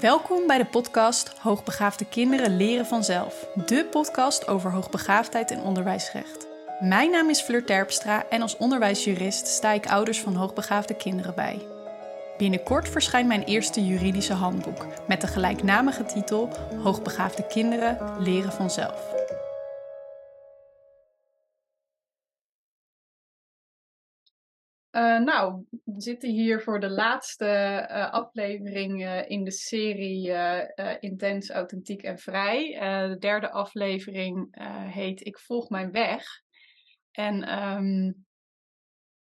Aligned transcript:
Welkom 0.00 0.46
bij 0.46 0.58
de 0.58 0.64
podcast 0.64 1.32
Hoogbegaafde 1.38 2.04
kinderen 2.04 2.56
leren 2.56 2.86
vanzelf. 2.86 3.46
De 3.66 3.84
podcast 3.90 4.48
over 4.48 4.70
hoogbegaafdheid 4.70 5.50
en 5.50 5.60
onderwijsrecht. 5.60 6.46
Mijn 6.80 7.10
naam 7.10 7.30
is 7.30 7.40
Fleur 7.40 7.64
Terpstra 7.64 8.24
en 8.28 8.42
als 8.42 8.56
onderwijsjurist 8.56 9.46
sta 9.46 9.72
ik 9.72 9.86
ouders 9.86 10.20
van 10.20 10.34
hoogbegaafde 10.34 10.94
kinderen 10.94 11.34
bij. 11.34 11.66
Binnenkort 12.38 12.88
verschijnt 12.88 13.28
mijn 13.28 13.44
eerste 13.44 13.86
juridische 13.86 14.34
handboek 14.34 14.86
met 15.08 15.20
de 15.20 15.26
gelijknamige 15.26 16.04
titel 16.04 16.48
Hoogbegaafde 16.82 17.46
kinderen 17.46 17.98
leren 18.18 18.52
vanzelf. 18.52 19.15
Uh, 24.96 25.18
nou, 25.18 25.64
we 25.84 26.00
zitten 26.00 26.30
hier 26.30 26.62
voor 26.62 26.80
de 26.80 26.90
laatste 26.90 27.44
uh, 27.90 28.10
aflevering 28.10 29.02
uh, 29.02 29.30
in 29.30 29.44
de 29.44 29.50
serie 29.50 30.32
Intens, 31.00 31.50
Authentiek 31.50 32.02
en 32.02 32.18
Vrij. 32.18 32.78
de 33.08 33.18
derde 33.18 33.50
aflevering 33.50 34.48
heet 34.92 35.26
Ik 35.26 35.38
volg 35.38 35.68
mijn 35.68 35.90
weg. 35.92 36.24
En 37.10 37.64
um, 37.64 38.26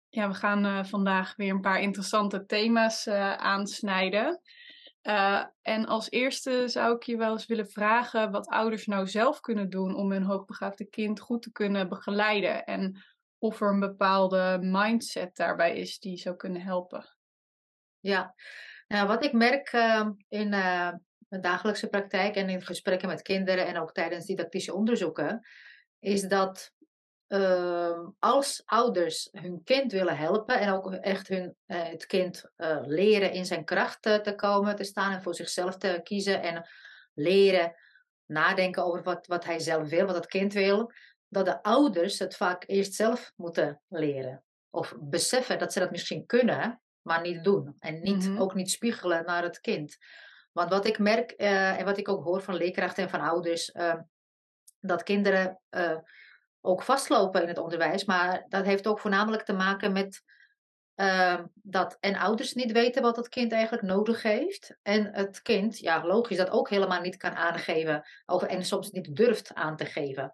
ja, 0.10 0.28
we 0.28 0.34
gaan 0.34 0.86
vandaag 0.86 1.36
weer 1.36 1.52
een 1.52 1.62
paar 1.62 1.82
interessante 1.82 2.46
thema's 2.46 3.08
aansnijden. 3.38 4.42
en 5.62 5.86
als 5.86 6.12
eerste 6.12 6.68
zou 6.68 6.96
ik 6.96 7.04
je 7.04 7.18
wel 7.18 7.32
eens 7.32 7.46
willen 7.46 7.70
vragen 7.70 8.32
wat 8.32 8.48
ouders 8.48 8.86
nou 8.86 9.08
zelf 9.08 9.40
kunnen 9.40 9.70
doen 9.70 9.96
om 9.96 10.12
hun 10.12 10.24
hoogbegaafde 10.24 10.86
kind 10.86 11.20
goed 11.20 11.42
te 11.42 11.52
kunnen 11.52 11.90
begeleiden. 11.90 12.66
En 12.66 13.04
of 13.40 13.62
er 13.62 13.68
een 13.68 13.80
bepaalde 13.80 14.58
mindset 14.62 15.36
daarbij 15.36 15.76
is 15.76 16.00
die 16.00 16.18
zou 16.18 16.36
kunnen 16.36 16.62
helpen. 16.62 17.06
Ja, 18.00 18.36
nou, 18.88 19.08
wat 19.08 19.24
ik 19.24 19.34
merk 19.34 19.74
uh, 19.74 20.08
in 20.28 20.54
uh, 20.54 20.92
mijn 21.28 21.42
dagelijkse 21.42 21.88
praktijk 21.88 22.36
en 22.36 22.50
in 22.50 22.62
gesprekken 22.62 23.08
met 23.08 23.22
kinderen 23.22 23.68
en 23.68 23.78
ook 23.78 23.94
tijdens 23.94 24.26
didactische 24.26 24.74
onderzoeken, 24.74 25.48
is 26.00 26.22
dat 26.22 26.74
uh, 27.28 28.08
als 28.20 28.62
ouders 28.66 29.30
hun 29.32 29.64
kind 29.64 29.92
willen 29.92 30.18
helpen 30.18 30.60
en 30.60 30.72
ook 30.72 30.94
echt 30.94 31.28
hun, 31.28 31.56
eh, 31.66 31.84
het 31.84 32.06
kind 32.06 32.44
leren 32.82 33.32
in 33.32 33.46
zijn 33.46 33.66
kracht 33.66 34.02
te 34.02 34.34
komen, 34.36 34.76
te 34.76 34.84
staan 34.84 35.14
en 35.14 35.22
voor 35.22 35.36
zichzelf 35.36 35.78
te 35.78 36.00
kiezen 36.04 36.42
en 36.42 36.70
leren 37.14 37.76
nadenken 38.26 38.86
over 38.86 39.04
wat, 39.04 39.28
wat 39.28 39.46
hij 39.46 39.60
zelf 39.60 39.90
wil, 39.90 40.06
wat 40.06 40.16
het 40.16 40.26
kind 40.26 40.54
wil, 40.54 40.92
dat 41.30 41.46
de 41.46 41.64
ouders 41.64 42.20
het 42.20 42.36
vaak 42.36 42.64
eerst 42.68 42.94
zelf 42.94 43.32
moeten 43.36 43.82
leren. 43.88 44.44
Of 44.70 44.96
beseffen 45.00 45.60
dat 45.60 45.74
ze 45.74 45.80
dat 45.80 45.92
misschien 45.92 46.26
kunnen, 46.26 46.82
maar 47.02 47.22
niet 47.22 47.44
doen. 47.44 47.76
En 47.80 48.02
niet, 48.02 48.30
mhm. 48.30 48.42
ook 48.42 48.54
niet 48.54 48.72
spiegelen 48.72 49.26
naar 49.26 49.44
het 49.44 49.60
kind. 49.60 49.98
Want 50.52 50.70
wat 50.70 50.86
ik 50.86 51.00
merk 51.00 51.34
uh, 51.38 51.80
en 51.80 51.86
wat 51.86 51.98
ik 51.98 52.10
ook 52.10 52.24
hoor 52.24 52.42
van 52.42 52.56
leerkrachten 52.56 53.04
en 53.04 53.10
van 53.10 53.22
ouders, 53.22 53.74
uh, 53.74 53.96
dat 54.80 55.04
kinderen 55.04 55.60
uh, 55.70 55.98
ook 56.62 56.84
vastlopen 56.84 57.42
in 57.42 57.48
het 57.48 57.58
onderwijs. 57.58 58.06
Maar 58.06 58.46
dat 58.48 58.66
heeft 58.66 58.88
ook 58.88 59.00
voornamelijk 59.00 59.44
te 59.44 59.54
maken 59.54 59.92
met 59.92 60.24
ehm, 60.96 61.46
dat 61.54 61.98
en 62.00 62.16
ouders 62.16 62.54
niet 62.54 62.72
weten 62.72 63.02
wat 63.02 63.16
het 63.16 63.30
kind 63.30 63.52
eigenlijk 63.52 63.84
nodig 63.84 64.22
heeft. 64.22 64.78
En 64.82 65.14
het 65.14 65.42
kind, 65.42 65.80
ja, 65.80 66.06
logisch, 66.06 66.38
dat 66.38 66.50
ook 66.50 66.70
helemaal 66.70 67.02
niet 67.02 67.18
kan 67.18 67.36
aangeven. 67.36 68.04
Of, 68.26 68.44
en 68.44 68.66
soms 68.66 68.92
niet 68.92 69.16
durft 69.16 69.54
aan 69.54 69.76
te 69.76 69.86
geven. 69.86 70.32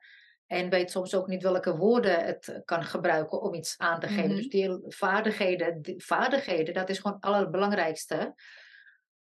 En 0.47 0.69
weet 0.69 0.91
soms 0.91 1.15
ook 1.15 1.27
niet 1.27 1.43
welke 1.43 1.77
woorden 1.77 2.25
het 2.25 2.61
kan 2.65 2.83
gebruiken 2.83 3.41
om 3.41 3.53
iets 3.53 3.77
aan 3.77 3.99
te 3.99 4.07
geven. 4.07 4.35
Dus 4.35 4.47
mhm. 4.47 4.49
die 4.49 4.79
vaardigheden, 4.87 5.81
die 5.81 6.03
vaardigheden, 6.03 6.73
dat 6.73 6.89
is 6.89 6.99
gewoon 6.99 7.15
het 7.15 7.25
allerbelangrijkste. 7.25 8.35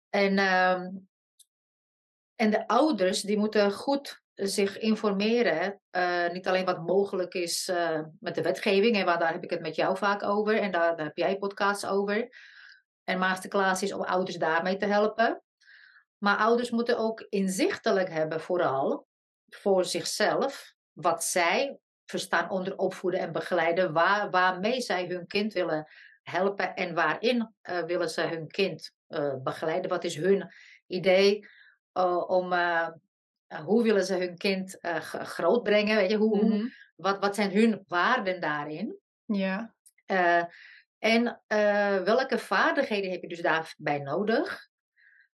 En, 0.09 0.37
uh, 0.37 0.81
en 2.35 2.49
de 2.49 2.67
ouders, 2.67 3.21
die 3.21 3.37
moeten 3.37 3.71
goed 3.71 4.23
zich 4.33 4.77
informeren. 4.77 5.81
Uh, 5.91 6.29
niet 6.29 6.47
alleen 6.47 6.65
wat 6.65 6.85
mogelijk 6.85 7.33
is 7.33 7.69
uh, 7.69 8.01
met 8.19 8.35
de 8.35 8.41
wetgeving, 8.41 8.95
en 8.95 9.05
waar, 9.05 9.19
daar 9.19 9.33
heb 9.33 9.43
ik 9.43 9.49
het 9.49 9.61
met 9.61 9.75
jou 9.75 9.97
vaak 9.97 10.23
over. 10.23 10.59
En 10.59 10.71
daar, 10.71 10.95
daar 10.95 11.05
heb 11.05 11.17
jij 11.17 11.37
podcasts 11.37 11.85
over. 11.85 12.29
En 13.03 13.19
masterclass 13.19 13.83
is 13.83 13.93
om 13.93 14.01
ouders 14.01 14.37
daarmee 14.37 14.77
te 14.77 14.85
helpen. 14.85 15.43
Maar 16.17 16.37
ouders 16.37 16.69
moeten 16.69 16.97
ook 16.97 17.25
inzichtelijk 17.29 18.09
hebben, 18.09 18.41
vooral 18.41 19.07
voor 19.49 19.85
zichzelf 19.85 20.74
wat 20.95 21.23
zij 21.23 21.77
verstaan 22.05 22.49
onder 22.49 22.77
opvoeden 22.77 23.19
en 23.19 23.31
begeleiden, 23.31 23.93
waar, 23.93 24.29
waarmee 24.29 24.81
zij 24.81 25.05
hun 25.05 25.27
kind 25.27 25.53
willen 25.53 25.87
helpen 26.23 26.75
en 26.75 26.93
waarin 26.93 27.53
uh, 27.63 27.83
willen 27.83 28.09
ze 28.09 28.21
hun 28.21 28.47
kind 28.47 28.91
uh, 29.07 29.35
begeleiden. 29.43 29.89
Wat 29.89 30.03
is 30.03 30.15
hun 30.15 30.53
idee 30.87 31.47
uh, 31.93 32.29
om, 32.29 32.53
hoe 33.63 33.83
willen 33.83 34.05
ze 34.05 34.15
hun 34.15 34.37
kind 34.37 34.77
grootbrengen? 35.09 35.95
Weet 35.95 36.09
je, 36.09 36.17
hoe, 36.17 36.43
mm 36.43 36.51
-hmm. 36.51 36.73
wat, 36.95 37.19
wat 37.19 37.35
zijn 37.35 37.51
hun 37.51 37.83
waarden 37.87 38.41
daarin? 38.41 38.99
Ja. 39.25 39.73
en 40.99 41.41
welke 42.03 42.37
vaardigheden 42.37 43.11
heb 43.11 43.21
je 43.21 43.27
dus 43.27 43.41
daarbij 43.41 43.99
nodig? 43.99 44.67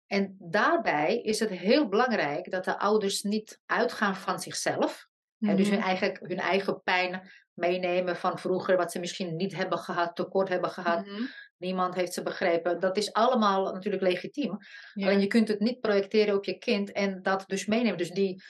En 0.06 0.36
daarbij 0.38 1.20
is 1.20 1.40
het 1.40 1.50
heel 1.50 1.88
belangrijk 1.88 2.50
dat 2.50 2.64
de 2.64 2.78
ouders 2.78 3.22
niet 3.22 3.60
uitgaan 3.66 4.16
van 4.16 4.40
zichzelf. 4.40 5.07
Mm 5.38 5.56
dus 5.56 5.68
hun 5.68 5.80
eigen, 5.80 6.18
hun 6.22 6.38
eigen 6.38 6.82
pijn 6.82 7.30
meenemen 7.52 8.16
van 8.16 8.38
vroeger, 8.38 8.76
wat 8.76 8.92
ze 8.92 8.98
misschien 8.98 9.36
niet 9.36 9.54
hebben 9.54 9.78
gehad, 9.78 10.16
tekort 10.16 10.48
hebben 10.48 10.70
gehad. 10.70 11.06
Mhm. 11.06 11.22
Niemand 11.56 11.94
heeft 11.94 12.12
ze 12.12 12.22
begrepen. 12.22 12.80
Dat 12.80 12.96
is 12.96 13.12
allemaal 13.12 13.72
natuurlijk 13.72 14.02
legitiem. 14.02 14.56
Alleen 14.94 15.20
je 15.20 15.26
kunt 15.26 15.48
het 15.48 15.60
niet 15.60 15.80
projecteren 15.80 16.34
op 16.34 16.44
je 16.44 16.58
kind 16.58 16.92
en 16.92 17.22
dat 17.22 17.44
dus 17.46 17.66
meenemen. 17.66 17.98
Dus 17.98 18.10
die, 18.10 18.42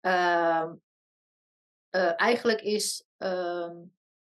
uh, 0.00 0.64
uh, 1.96 2.20
eigenlijk 2.20 2.60
is 2.60 3.06
uh, 3.18 3.70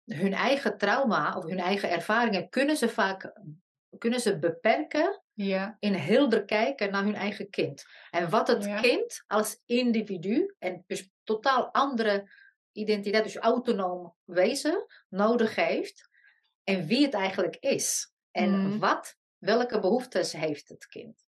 hun 0.04 0.32
eigen 0.32 0.78
trauma 0.78 1.36
of 1.36 1.44
hun 1.44 1.58
eigen 1.58 1.90
ervaringen 1.90 2.48
kunnen 2.48 2.76
ze 2.76 2.88
vaak 2.88 3.32
kunnen 3.98 4.20
ze 4.20 4.38
beperken 4.38 5.22
ja. 5.32 5.76
in 5.78 5.94
helder 5.94 6.44
kijken 6.44 6.90
naar 6.90 7.04
hun 7.04 7.14
eigen 7.14 7.50
kind. 7.50 7.84
En 8.10 8.30
wat 8.30 8.48
het 8.48 8.80
kind 8.80 9.24
als 9.26 9.62
individu 9.64 10.54
en 10.58 10.84
dus 10.86 11.10
totaal 11.26 11.72
andere 11.72 12.30
identiteit, 12.72 13.24
dus 13.24 13.36
autonoom 13.36 14.14
wezen, 14.24 14.86
nodig 15.08 15.54
heeft. 15.54 16.08
En 16.64 16.86
wie 16.86 17.04
het 17.04 17.14
eigenlijk 17.14 17.56
is. 17.56 18.12
En 18.30 18.50
mm. 18.50 18.78
wat, 18.78 19.16
welke 19.38 19.80
behoeftes 19.80 20.32
heeft 20.32 20.68
het 20.68 20.86
kind. 20.86 21.24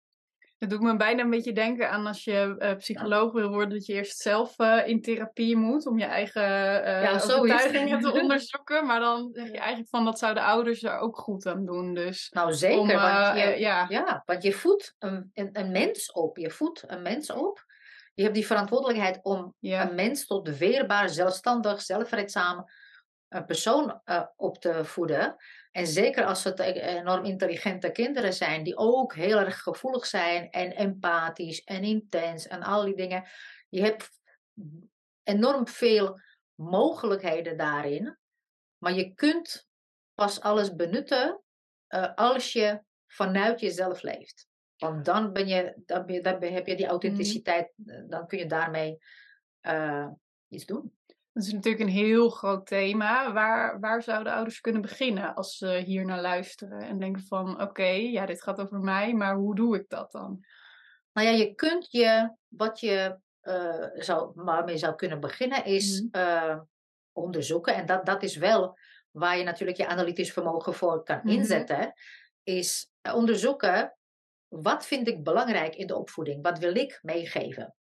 Dat 0.58 0.70
doet 0.70 0.82
me 0.82 0.96
bijna 0.96 1.24
een 1.24 1.30
beetje 1.30 1.54
denken 1.54 1.90
aan 1.90 2.08
als 2.08 2.24
je 2.24 2.56
uh, 2.60 2.76
psycholoog 2.76 3.32
wil 3.32 3.50
worden, 3.50 3.70
dat 3.70 3.86
je 3.86 3.94
eerst 3.94 4.18
zelf 4.18 4.60
uh, 4.60 4.88
in 4.88 5.02
therapie 5.02 5.56
moet 5.56 5.88
om 5.88 6.00
je 6.00 6.06
eigen 6.06 6.42
uh, 6.42 7.04
ja, 7.04 7.14
overtuigingen 7.14 8.00
te 8.00 8.12
onderzoeken. 8.22 8.86
Maar 8.86 9.00
dan 9.00 9.30
zeg 9.34 9.48
je 9.48 9.58
eigenlijk 9.58 9.90
van 9.90 10.06
dat 10.06 10.20
zouden 10.20 10.44
ouders 10.44 10.84
er 10.84 10.98
ook 10.98 11.18
goed 11.18 11.46
aan 11.46 11.66
doen. 11.66 11.94
Dus 11.94 12.30
nou 12.30 12.54
zeker, 12.54 12.80
om, 12.80 12.88
want, 12.88 13.38
je, 13.38 13.56
ja. 13.60 13.86
ja. 13.90 14.24
want 14.26 14.44
je 14.44 14.54
voedt 14.54 14.96
een, 15.00 15.32
een, 15.34 15.50
een, 15.52 15.72
mens 15.72 16.12
op. 16.12 16.38
Je 16.38 16.52
voedt 16.52 16.84
een 16.88 17.02
mens 17.02 17.32
op. 17.32 17.66
Je 18.18 18.24
hebt 18.24 18.36
die 18.36 18.46
verantwoordelijkheid 18.46 19.20
om 19.24 19.56
een 19.62 19.96
mens 19.96 20.26
tot 20.26 20.58
weerbaar, 20.58 21.10
zelfstandig, 21.10 21.82
zelfredzaam 21.82 22.66
persoon 23.46 24.02
op 24.36 24.58
te 24.58 24.86
voeden. 24.86 25.36
En 25.72 25.88
zeker 25.88 26.26
als 26.26 26.44
het 26.44 26.60
enorm 26.60 27.26
intelligente 27.26 27.92
kinderen 27.92 28.34
zijn, 28.34 28.64
die 28.64 28.78
ook 28.78 29.16
heel 29.16 29.38
erg 29.38 29.62
gevoelig 29.62 30.06
zijn 30.06 30.50
en 30.50 30.76
empathisch 30.76 31.64
en 31.64 31.84
intens 31.84 32.48
en 32.48 32.62
al 32.64 32.84
die 32.84 32.96
dingen. 32.96 33.28
Je 33.70 33.82
hebt 33.82 34.10
enorm 35.24 35.68
veel 35.68 36.20
mogelijkheden 36.56 37.58
daarin, 37.58 38.18
maar 38.78 38.94
je 38.94 39.14
kunt 39.14 39.68
pas 40.14 40.42
alles 40.42 40.76
benutten 40.76 41.42
uh, 41.90 42.14
als 42.16 42.54
je 42.54 42.82
vanuit 43.08 43.60
jezelf 43.60 44.02
leeft. 44.02 44.48
Want 44.78 45.06
dan, 45.06 45.34
ben 45.34 45.48
je, 45.48 45.74
dan, 45.86 46.06
ben 46.06 46.16
je, 46.16 46.22
dan 46.22 46.42
heb 46.42 46.68
je 46.68 46.76
die 46.76 46.88
authenticiteit, 46.88 47.74
mm. 47.76 48.10
dan 48.10 48.28
kun 48.28 48.38
je 48.38 48.46
daarmee 48.46 48.98
uh, 49.62 50.08
iets 50.48 50.66
doen. 50.66 50.96
Dat 51.34 51.46
is 51.46 51.54
natuurlijk 51.54 51.84
een 51.84 51.96
heel 51.96 52.30
groot 52.30 52.66
thema. 52.66 53.34
Waar, 53.34 53.80
waar 53.80 54.04
zouden 54.04 54.34
ouders 54.34 54.62
kunnen 54.62 54.82
beginnen 54.82 55.36
als 55.36 55.58
ze 55.58 55.84
hier 55.86 56.06
naar 56.06 56.22
luisteren 56.22 56.82
en 56.82 57.00
denken 57.00 57.24
van 57.24 57.62
oké, 57.62 57.88
ja, 57.88 58.26
dit 58.26 58.44
gaat 58.44 58.60
over 58.60 58.80
mij, 58.80 59.14
maar 59.14 59.36
hoe 59.36 59.56
doe 59.56 59.76
ik 59.76 59.90
dat 59.90 60.12
dan? 60.12 60.46
Nou 61.14 61.28
ja, 61.28 61.34
je 61.34 61.54
kunt 61.54 61.92
je, 61.92 62.36
wat 62.48 62.80
je 62.80 63.18
uh, 63.44 63.86
zou, 63.94 64.32
waarmee 64.36 64.78
zou 64.78 64.96
kunnen 64.96 65.20
beginnen, 65.20 65.66
is 65.66 66.08
uh, 66.12 66.60
onderzoeken. 67.12 67.76
En 67.76 67.86
dat, 67.86 68.06
dat 68.06 68.24
is 68.24 68.36
wel 68.36 68.78
waar 69.12 69.38
je 69.38 69.44
natuurlijk 69.44 69.78
je 69.78 69.88
analytisch 69.88 70.34
vermogen 70.34 70.74
voor 70.74 71.04
kan 71.04 71.20
mm 71.24 71.30
inzetten. 71.30 71.94
Is 72.44 72.92
onderzoeken, 73.14 73.97
wat 74.48 74.86
vind 74.86 75.08
ik 75.08 75.24
belangrijk 75.24 75.76
in 75.76 75.88
de 75.88 75.96
opvoeding? 75.96 76.44
Wat 76.44 76.60
wil 76.60 76.76
ik 76.76 77.00
meegeven? 77.02 77.76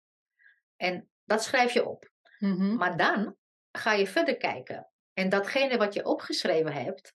En 0.77 1.11
dat 1.25 1.43
schrijf 1.43 1.73
je 1.73 1.89
op. 1.89 2.11
Mm 2.39 2.77
Maar 2.77 2.97
dan 2.97 3.37
ga 3.73 3.93
je 3.93 4.07
verder 4.07 4.37
kijken. 4.37 4.91
En 5.13 5.29
datgene 5.29 5.77
wat 5.77 5.95
je 5.95 6.05
opgeschreven 6.05 6.73
hebt, 6.73 7.15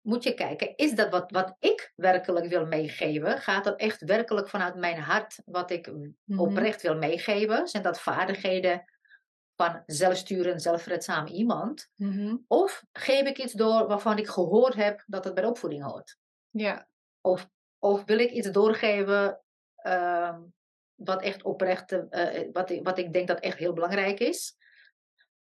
moet 0.00 0.22
je 0.22 0.34
kijken, 0.34 0.76
is 0.76 0.94
dat 0.94 1.10
wat, 1.10 1.30
wat 1.30 1.56
ik 1.58 1.92
werkelijk 1.96 2.46
wil 2.46 2.66
meegeven? 2.66 3.38
Gaat 3.38 3.64
dat 3.64 3.80
echt 3.80 4.04
werkelijk 4.04 4.48
vanuit 4.48 4.74
mijn 4.74 4.98
hart 4.98 5.42
wat 5.44 5.70
ik 5.70 5.86
Mhm. 6.24 6.38
oprecht 6.40 6.82
wil 6.82 6.96
meegeven? 6.96 7.68
Zijn 7.68 7.82
dat 7.82 8.00
vaardigheden 8.00 8.84
van 9.56 9.82
zelfsturend, 9.86 10.62
zelfredzaam 10.62 11.26
iemand? 11.26 11.90
Mhm. 11.94 12.36
Of 12.46 12.84
geef 12.92 13.26
ik 13.28 13.38
iets 13.38 13.52
door 13.52 13.86
waarvan 13.86 14.18
ik 14.18 14.26
gehoord 14.28 14.74
heb 14.74 15.02
dat 15.06 15.24
het 15.24 15.34
bij 15.34 15.42
de 15.42 15.48
opvoeding 15.48 15.82
hoort? 15.84 16.18
Ja. 16.50 16.88
Of, 17.20 17.48
of 17.78 18.04
wil 18.04 18.18
ik 18.18 18.30
iets 18.30 18.50
doorgeven 18.50 19.40
ehm, 19.76 20.40
wat 20.94 21.22
echt 21.22 21.42
oprecht, 21.42 21.92
eh, 21.92 22.36
eh, 22.36 22.48
wat, 22.52 22.70
ik, 22.70 22.84
wat 22.84 22.98
ik 22.98 23.12
denk 23.12 23.28
dat 23.28 23.40
echt 23.40 23.58
heel 23.58 23.72
belangrijk 23.72 24.18
is? 24.18 24.56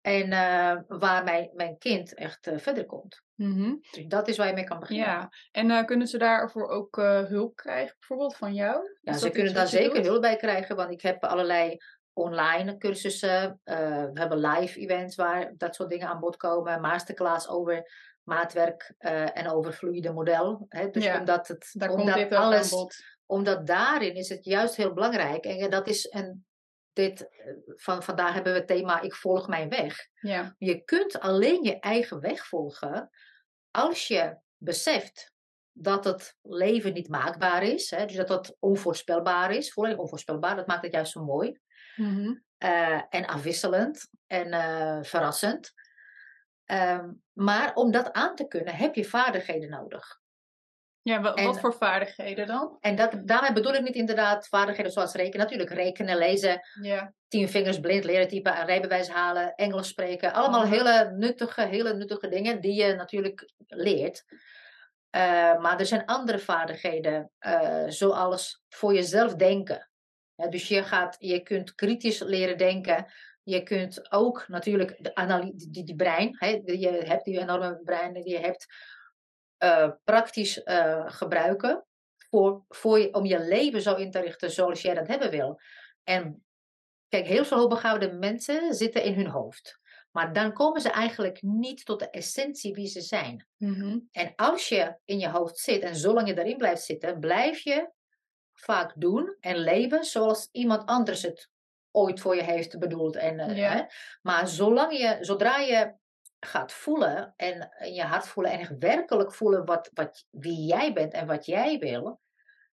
En 0.00 0.32
eh, 0.32 0.76
waar 0.86 1.24
mijn, 1.24 1.50
mijn 1.54 1.78
kind 1.78 2.14
echt 2.14 2.50
verder 2.56 2.86
komt. 2.86 3.22
Mhm. 3.34 3.74
Dus 3.90 4.06
dat 4.06 4.28
is 4.28 4.36
waar 4.36 4.46
je 4.46 4.52
mee 4.52 4.64
kan 4.64 4.80
beginnen. 4.80 5.06
Ja, 5.06 5.30
en 5.50 5.86
kunnen 5.86 6.06
ze 6.06 6.18
daarvoor 6.18 6.68
ook 6.68 6.96
hulp 7.28 7.56
krijgen, 7.56 7.96
bijvoorbeeld 7.98 8.36
van 8.36 8.54
jou? 8.54 8.98
Ja, 9.00 9.12
ze 9.12 9.30
kunnen 9.30 9.54
daar 9.54 9.66
zeker 9.66 9.94
doet? 9.94 10.06
hulp 10.06 10.20
bij 10.20 10.36
krijgen, 10.36 10.76
want 10.76 10.90
ik 10.90 11.00
heb 11.00 11.24
allerlei 11.24 11.76
online 12.12 12.76
cursussen. 12.76 13.60
we 13.64 14.10
hebben 14.14 14.38
live 14.38 14.80
events 14.80 15.16
waar 15.16 15.52
dat 15.56 15.74
soort 15.74 15.90
dingen 15.90 16.08
aan 16.08 16.20
bod 16.20 16.36
komen. 16.36 16.80
Masterclass 16.80 17.48
over 17.48 17.90
maatwerk 18.24 18.94
eh, 18.98 19.38
en 19.38 19.48
over 19.50 19.72
fluide 19.72 20.12
model. 20.12 20.66
Hè? 20.68 20.90
Dus 20.90 21.04
Ja, 21.04 21.18
omdat, 21.18 21.48
het, 21.48 21.70
Daar 21.72 21.88
komt 21.88 22.00
omdat 22.00 22.16
dit 22.16 22.32
ook 22.32 22.38
alles, 22.38 22.70
bod. 22.70 22.96
omdat 23.26 23.66
daarin 23.66 24.14
is 24.14 24.28
het 24.28 24.44
juist 24.44 24.76
heel 24.76 24.92
belangrijk. 24.92 25.44
En 25.44 25.70
dat 25.70 25.88
is 25.88 26.12
een, 26.12 26.46
dit, 26.92 27.28
eh, 27.28 27.52
van, 27.66 28.02
vandaar 28.02 28.34
hebben 28.34 28.52
we 28.52 28.58
het 28.58 28.68
thema 28.68 29.00
ik 29.00 29.14
volg 29.14 29.48
mijn 29.48 29.68
weg. 29.68 30.08
Ja. 30.14 30.54
Je 30.58 30.84
kunt 30.84 31.20
alleen 31.20 31.62
je 31.62 31.78
eigen 31.78 32.20
weg 32.20 32.46
volgen 32.46 33.10
als 33.70 34.08
je 34.08 34.36
beseft 34.56 35.32
dat 35.72 36.04
het 36.04 36.36
leven 36.42 36.92
niet 36.92 37.08
maakbaar 37.08 37.62
is. 37.62 37.90
Hè? 37.90 38.06
Dus 38.06 38.16
dat 38.16 38.28
het 38.28 38.56
onvoorspelbaar 38.58 39.50
is. 39.54 39.72
Volledig 39.72 39.98
onvoorspelbaar. 39.98 40.56
Dat 40.56 40.66
maakt 40.66 40.82
het 40.82 40.92
juist 40.92 41.12
zo 41.12 41.24
mooi. 41.24 41.58
Mhm. 41.96 42.34
eh, 42.58 43.02
en 43.08 43.26
afwisselend 43.26 44.08
en 44.26 45.04
verrassend. 45.04 45.72
Ehm, 46.64 47.10
maar 47.34 47.74
om 47.74 47.90
dat 47.90 48.12
aan 48.12 48.34
te 48.34 48.46
kunnen 48.48 48.74
heb 48.74 48.94
je 48.94 49.04
vaardigheden 49.04 49.70
nodig. 49.70 50.22
Ja, 51.02 51.34
En- 51.34 51.44
wat 51.44 51.60
voor 51.60 51.74
vaardigheden 51.74 52.46
dan? 52.46 52.76
En 52.80 52.96
dat, 52.96 53.12
daarmee 53.24 53.52
bedoel 53.52 53.74
ik 53.74 53.82
niet 53.82 53.94
inderdaad 53.94 54.48
vaardigheden 54.48 54.92
zoals 54.92 55.14
rekenen. 55.14 55.38
Natuurlijk 55.46 55.70
rekenen, 55.70 56.16
lezen, 56.16 56.60
Ja. 56.82 57.12
tien 57.28 57.48
vingers 57.48 57.80
blind 57.80 58.04
leren 58.04 58.28
typen, 58.28 58.58
een 58.60 58.66
rijbewijs 58.66 59.08
halen, 59.08 59.54
Engels 59.54 59.88
spreken. 59.88 60.32
Allemaal 60.32 60.62
Mhm. 60.66 60.72
hele 60.72 61.10
nuttige, 61.16 61.62
hele 61.62 61.94
nuttige 61.94 62.28
dingen 62.28 62.60
die 62.60 62.74
je 62.82 62.94
natuurlijk 62.94 63.52
leert. 63.66 64.24
Eh, 65.10 65.20
maar 65.58 65.78
er 65.80 65.86
zijn 65.86 66.04
andere 66.04 66.38
vaardigheden, 66.38 67.30
eh, 67.38 67.84
zoals 67.86 68.62
voor 68.68 68.94
jezelf 68.94 69.34
denken. 69.34 69.90
Dus 70.48 70.68
je, 70.68 70.82
gaat, 70.82 71.16
je 71.18 71.40
kunt 71.40 71.74
kritisch 71.74 72.20
leren 72.20 72.58
denken. 72.58 73.06
Je 73.44 73.62
kunt 73.62 74.12
ook 74.12 74.48
natuurlijk 74.48 74.96
de 74.98 75.52
die, 75.70 75.84
die 75.84 75.96
brein, 75.96 76.36
hè, 76.38 76.60
die 76.64 76.78
je 76.78 76.90
hebt 76.90 77.24
die 77.24 77.40
enorme 77.40 77.80
brein 77.84 78.12
die 78.12 78.28
je 78.28 78.38
hebt, 78.38 78.66
eh, 79.56 79.90
praktisch 80.04 80.62
eh, 80.62 81.04
gebruiken 81.06 81.84
voor, 82.30 82.64
voor 82.68 82.98
je, 82.98 83.14
om 83.14 83.24
je 83.24 83.40
leven 83.40 83.82
zo 83.82 83.94
in 83.94 84.10
te 84.10 84.20
richten 84.20 84.50
zoals 84.50 84.82
jij 84.82 84.94
dat 84.94 85.06
hebben 85.06 85.30
wil. 85.30 85.60
En 86.02 86.44
kijk, 87.08 87.26
heel 87.26 87.44
veel 87.44 87.58
hoogbegaafde 87.58 88.12
mensen 88.12 88.74
zitten 88.74 89.02
in 89.02 89.14
hun 89.14 89.28
hoofd. 89.28 89.80
Maar 90.10 90.32
dan 90.32 90.52
komen 90.52 90.80
ze 90.80 90.90
eigenlijk 90.90 91.42
niet 91.42 91.84
tot 91.84 91.98
de 91.98 92.10
essentie 92.10 92.74
wie 92.74 92.86
ze 92.86 93.00
zijn. 93.00 93.46
Mhm. 93.56 93.98
En 94.10 94.32
als 94.36 94.68
je 94.68 94.98
in 95.04 95.18
je 95.18 95.28
hoofd 95.28 95.58
zit 95.58 95.82
en 95.82 95.96
zolang 95.96 96.28
je 96.28 96.34
daarin 96.34 96.56
blijft 96.56 96.82
zitten, 96.82 97.18
blijf 97.18 97.58
je 97.58 97.90
vaak 98.52 98.92
doen 98.96 99.36
en 99.40 99.56
leven 99.56 100.04
zoals 100.04 100.48
iemand 100.52 100.86
anders 100.86 101.22
het 101.22 101.50
ooit 101.94 102.20
voor 102.20 102.36
je 102.36 102.42
heeft 102.42 102.78
bedoeld. 102.78 103.16
En, 103.16 103.38
eh, 103.40 103.56
Ja. 103.56 103.70
hè. 103.70 103.82
Maar 104.22 104.48
zolang 104.48 104.98
je, 104.98 105.16
zodra 105.20 105.58
je 105.58 105.94
gaat 106.40 106.72
voelen 106.72 107.32
en 107.36 107.68
in 107.78 107.94
je 107.94 108.02
hart 108.02 108.26
voelen 108.26 108.52
en 108.52 108.58
echt 108.58 108.78
werkelijk 108.78 109.32
voelen 109.32 109.64
wat, 109.64 109.90
wat, 109.94 110.26
wie 110.30 110.64
jij 110.66 110.92
bent 110.92 111.12
en 111.12 111.26
wat 111.26 111.46
jij 111.46 111.78
wil, 111.78 112.20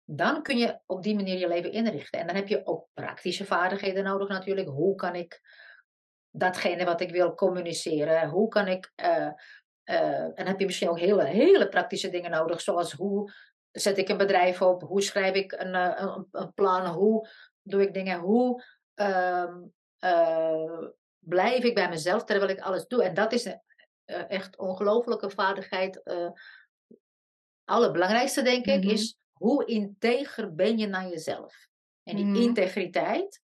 dan 0.04 0.42
kun 0.42 0.58
je 0.58 0.78
op 0.86 1.02
die 1.02 1.14
manier 1.14 1.38
je 1.38 1.48
leven 1.48 1.72
inrichten. 1.72 2.20
En 2.20 2.26
dan 2.26 2.36
heb 2.36 2.48
je 2.48 2.66
ook 2.66 2.88
praktische 2.94 3.44
vaardigheden 3.44 4.04
nodig 4.04 4.28
natuurlijk. 4.28 4.68
Hoe 4.68 4.94
kan 4.94 5.14
ik 5.14 5.40
datgene 6.30 6.84
wat 6.84 7.00
ik 7.00 7.10
wil 7.10 7.34
communiceren? 7.34 8.28
Hoe 8.28 8.48
kan 8.48 8.68
ik... 8.68 8.92
eh, 8.94 9.30
eh, 9.84 10.22
en 10.22 10.32
dan 10.34 10.46
heb 10.46 10.58
je 10.60 10.66
misschien 10.66 10.88
ook 10.88 10.98
hele, 10.98 11.24
hele 11.24 11.68
praktische 11.68 12.10
dingen 12.10 12.30
nodig, 12.30 12.60
zoals 12.60 12.92
hoe 12.92 13.32
zet 13.70 13.98
ik 13.98 14.08
een 14.08 14.16
bedrijf 14.16 14.62
op, 14.62 14.82
hoe 14.82 15.02
schrijf 15.02 15.34
ik 15.34 15.52
een, 15.52 15.74
eh, 15.74 15.92
een, 15.96 16.28
een 16.30 16.52
plan, 16.54 16.86
hoe 16.86 17.28
doe 17.62 17.82
ik 17.82 17.94
dingen, 17.94 18.18
hoe 18.18 18.62
eh, 18.62 18.68
blijf 21.18 21.62
ik 21.64 21.74
bij 21.74 21.88
mezelf 21.88 22.24
terwijl 22.24 22.50
ik 22.50 22.60
alles 22.60 22.86
doe. 22.86 23.02
En 23.04 23.14
dat 23.14 23.32
is 23.32 23.44
een 23.44 23.60
eh, 24.04 24.30
echt 24.30 24.58
ongelofelijke 24.58 25.30
vaardigheid. 25.30 26.02
eh 26.02 26.30
allerbelangrijkste, 27.64 28.42
denk 28.42 28.66
ik, 28.66 28.80
Mhm. 28.84 28.92
is 28.92 29.18
hoe 29.32 29.64
integer 29.64 30.54
ben 30.54 30.78
je 30.78 30.86
naar 30.86 31.08
jezelf. 31.08 31.68
En 32.02 32.16
die 32.16 32.24
Mhm. 32.24 32.34
integriteit, 32.42 33.40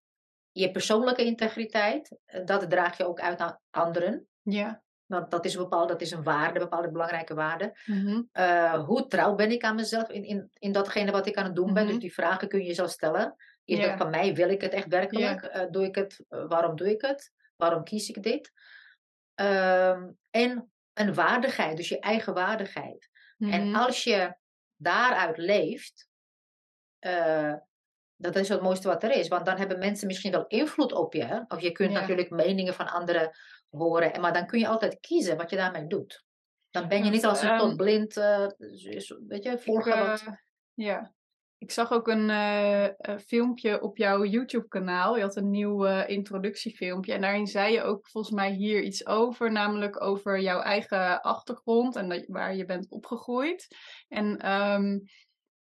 je 0.53 0.71
persoonlijke 0.71 1.25
integriteit, 1.25 2.17
eh, 2.25 2.45
dat 2.45 2.71
draag 2.71 2.97
je 2.97 3.07
ook 3.07 3.21
uit 3.21 3.39
naar 3.39 3.61
anderen. 3.71 4.29
Ja. 4.43 4.83
Want 5.07 5.31
dat 5.31 5.45
is 5.45 5.55
een 5.55 5.63
bepaalde, 5.63 5.93
dat 5.93 6.01
is 6.01 6.11
een 6.11 6.23
waarde, 6.23 6.55
een 6.55 6.65
bepaalde 6.65 6.91
belangrijke 6.91 7.35
waarde. 7.35 7.79
Mhm. 7.87 8.23
Eh, 8.33 8.85
hoe 8.85 9.07
trouw 9.07 9.35
ben 9.35 9.51
ik 9.51 9.63
aan 9.63 9.75
mezelf 9.75 10.09
in, 10.09 10.25
in, 10.25 10.51
in 10.59 10.73
datgene 10.73 11.11
wat 11.11 11.27
ik 11.27 11.37
aan 11.37 11.45
het 11.45 11.55
doen 11.55 11.73
ben? 11.73 11.83
Mhm. 11.83 11.93
Dus 11.93 12.01
die 12.03 12.13
vragen 12.15 12.49
kun 12.49 12.59
je 12.61 12.67
jezelf 12.67 12.91
stellen. 12.91 13.37
Is 13.71 13.79
Ja. 13.79 13.87
dat 13.89 13.99
van 13.99 14.11
mij? 14.11 14.35
Wil 14.35 14.49
ik 14.49 14.61
het 14.61 14.73
echt 14.73 14.87
werkelijk? 14.89 15.43
Eh, 15.43 15.71
doe 15.71 15.85
ik 15.85 15.95
het? 15.95 16.25
Eh, 16.29 16.45
waarom 16.49 16.77
doe 16.77 16.91
ik 16.91 17.01
het? 17.03 17.33
Waarom 17.57 17.85
kies 17.85 18.09
ik 18.09 18.23
dit? 18.23 18.53
Ehm, 19.35 20.09
en 20.31 20.73
een 20.95 21.15
waardigheid, 21.15 21.77
dus 21.77 21.89
je 21.89 21.99
eigen 22.01 22.35
waardigheid. 22.35 23.09
En 23.39 23.67
Mhm. 23.69 23.75
als 23.77 24.05
je 24.05 24.35
daaruit 24.77 25.37
leeft, 25.37 26.09
eh, 26.99 27.55
dat 28.17 28.37
is 28.37 28.49
het 28.49 28.61
mooiste 28.63 28.89
wat 28.89 29.03
er 29.03 29.11
is. 29.11 29.29
Want 29.29 29.47
dan 29.47 29.57
hebben 29.57 29.79
mensen 29.79 30.07
misschien 30.07 30.33
wel 30.33 30.47
invloed 30.47 30.93
op 30.93 31.13
je. 31.15 31.45
Of 31.49 31.61
je 31.61 31.73
kunt 31.73 31.93
Ja. 31.93 32.01
natuurlijk 32.01 32.31
meningen 32.31 32.75
van 32.75 32.89
anderen 32.89 33.31
horen. 33.69 34.13
en- 34.13 34.21
Maar 34.21 34.33
dan 34.33 34.47
kun 34.47 34.59
je 34.59 34.69
altijd 34.69 35.01
kiezen 35.01 35.37
wat 35.37 35.51
je 35.51 35.57
daarmee 35.57 35.87
doet. 35.87 36.25
Dan 36.71 36.89
ben 36.89 37.05
je 37.05 37.11
niet 37.11 37.25
als 37.25 37.43
een 37.43 37.49
ehm, 37.49 37.59
tot 37.59 37.77
blind, 37.77 38.17
eh, 38.17 38.47
weet 39.27 39.43
je, 39.45 39.59
volgen 39.59 40.07
wat. 40.07 40.25
ja. 40.75 41.13
Ik 41.61 41.71
zag 41.71 41.93
ook 41.93 42.09
een 42.09 42.31
eh, 42.31 42.85
eh, 42.85 42.93
filmpje 43.27 43.83
op 43.83 43.97
jouw 43.97 44.25
YouTube-kanaal. 44.25 45.17
Je 45.17 45.23
had 45.23 45.37
een 45.37 45.51
nieuw 45.51 45.87
eh, 45.87 46.09
introductiefilmpje. 46.09 47.13
En 47.13 47.21
daarin 47.21 47.47
zei 47.47 47.73
je 47.73 47.83
ook 47.83 48.09
volgens 48.09 48.35
mij 48.35 48.51
hier 48.53 48.83
iets 48.83 49.07
over. 49.07 49.53
Namelijk 49.53 50.03
over 50.03 50.41
jouw 50.41 50.61
eigen 50.61 51.21
achtergrond 51.23 51.97
en 51.97 52.09
dat, 52.09 52.25
waar 52.27 52.57
je 52.57 52.65
bent 52.65 52.91
opgegroeid. 52.91 53.67
En 54.09 54.39
ehm, 54.39 54.99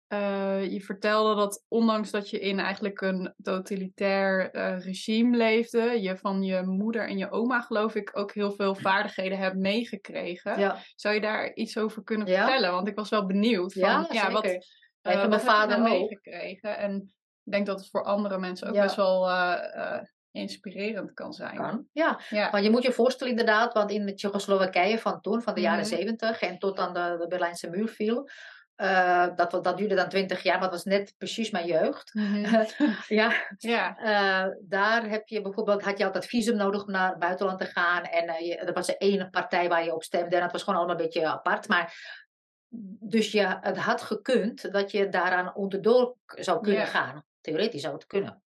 eh, 0.07 0.73
je 0.73 0.81
vertelde 0.81 1.35
dat 1.35 1.65
ondanks 1.69 2.11
dat 2.11 2.31
je 2.31 2.39
in 2.41 2.59
eigenlijk 2.59 3.01
een 3.01 3.35
totalitair 3.43 4.51
regime 4.79 5.37
leefde, 5.37 6.01
je 6.01 6.17
van 6.17 6.43
je 6.43 6.63
moeder 6.63 7.09
en 7.09 7.19
je 7.19 7.31
oma 7.31 7.61
geloof 7.61 7.95
ik 7.95 8.11
ook 8.13 8.33
heel 8.33 8.53
veel 8.53 8.75
vaardigheden 8.75 9.39
hebt 9.39 9.57
meegekregen. 9.57 10.59
Ja, 10.59 10.77
Zou 10.95 11.15
je 11.15 11.21
daar 11.21 11.55
iets 11.55 11.79
over 11.79 12.03
kunnen 12.03 12.27
Ja. 12.27 12.45
vertellen? 12.45 12.73
Want 12.73 12.89
ik 12.89 12.97
was 12.97 13.09
wel 13.09 13.27
benieuwd. 13.27 13.73
Van, 13.73 13.83
ja, 13.83 14.07
ja, 14.11 14.31
wat, 14.31 14.45
zeker. 14.45 14.61
eh, 14.61 14.67
Even 15.09 15.21
wat 15.21 15.29
mijn 15.29 15.41
heb 15.41 15.51
je 15.51 15.57
vader 15.57 15.81
meegekregen? 15.83 16.77
En 16.79 16.95
ik 17.45 17.53
denk 17.53 17.67
dat 17.67 17.79
het 17.81 17.91
voor 17.91 18.05
andere 18.05 18.39
mensen 18.39 18.69
ook 18.69 18.75
Ja. 18.75 18.83
best 18.83 18.97
wel 18.97 19.29
eh, 19.29 19.75
eh, 19.95 20.03
inspirerend 20.31 21.13
kan 21.13 21.33
zijn. 21.33 21.57
Kan. 21.57 21.87
Ja, 21.93 22.21
Ja. 22.29 22.49
maar 22.51 22.63
je 22.63 22.71
moet 22.71 22.83
je 22.83 22.93
voorstellen 22.93 23.33
inderdaad, 23.33 23.73
want 23.73 23.91
in 23.91 24.07
de 24.07 24.15
Tsjechoslowakije 24.15 24.99
van 24.99 25.21
toen, 25.21 25.43
van 25.43 25.55
de 25.55 25.61
jaren 25.61 25.79
Mhm. 25.87 25.89
zeventig 25.97 26.41
en 26.41 26.59
tot 26.59 26.79
aan 26.79 26.95
de, 26.95 27.17
de 27.21 27.27
Berlijnse 27.29 27.71
muur 27.71 27.89
viel, 27.89 28.29
eh, 28.77 29.27
dat, 29.37 29.51
dat 29.51 29.77
duurde 29.77 29.95
dan 29.95 30.09
twintig 30.09 30.43
jaar, 30.43 30.55
maar 30.59 30.71
dat 30.71 30.85
was 30.85 30.85
net 30.95 31.15
precies 31.19 31.51
mijn 31.51 31.67
jeugd. 31.67 32.15
Mhm. 32.15 32.65
ja, 33.21 33.33
ja. 33.59 33.97
Eh, 33.99 34.53
daar 34.63 35.09
heb 35.09 35.29
je 35.29 35.41
bijvoorbeeld, 35.43 35.83
had 35.83 35.99
je 35.99 36.05
altijd 36.05 36.27
visum 36.27 36.57
nodig 36.57 36.85
om 36.85 36.91
naar 36.91 37.09
het 37.09 37.19
buitenland 37.19 37.59
te 37.59 37.67
gaan. 37.67 38.03
En 38.03 38.29
eh, 38.29 38.47
je, 38.47 38.57
er 38.57 38.73
was 38.73 38.97
één 38.97 39.31
partij 39.31 39.69
waar 39.69 39.85
je 39.85 39.95
op 39.95 40.03
stemde. 40.03 40.37
En 40.37 40.43
dat 40.43 40.53
was 40.53 40.63
gewoon 40.63 40.79
allemaal 40.79 40.97
een 40.97 41.03
beetje 41.05 41.27
apart. 41.27 41.69
Maar 41.69 41.95
dus 43.01 43.33
je, 43.33 43.59
het 43.61 43.77
had 43.77 44.03
gekund 44.03 44.73
dat 44.73 44.91
je 44.91 45.09
daaraan 45.09 45.55
onderdoor 45.55 46.17
zou 46.27 46.61
kunnen 46.61 46.81
Ja. 46.81 46.87
gaan. 46.87 47.25
Theoretisch 47.41 47.83
zou 47.83 47.95
het 47.95 48.07
kunnen. 48.07 48.43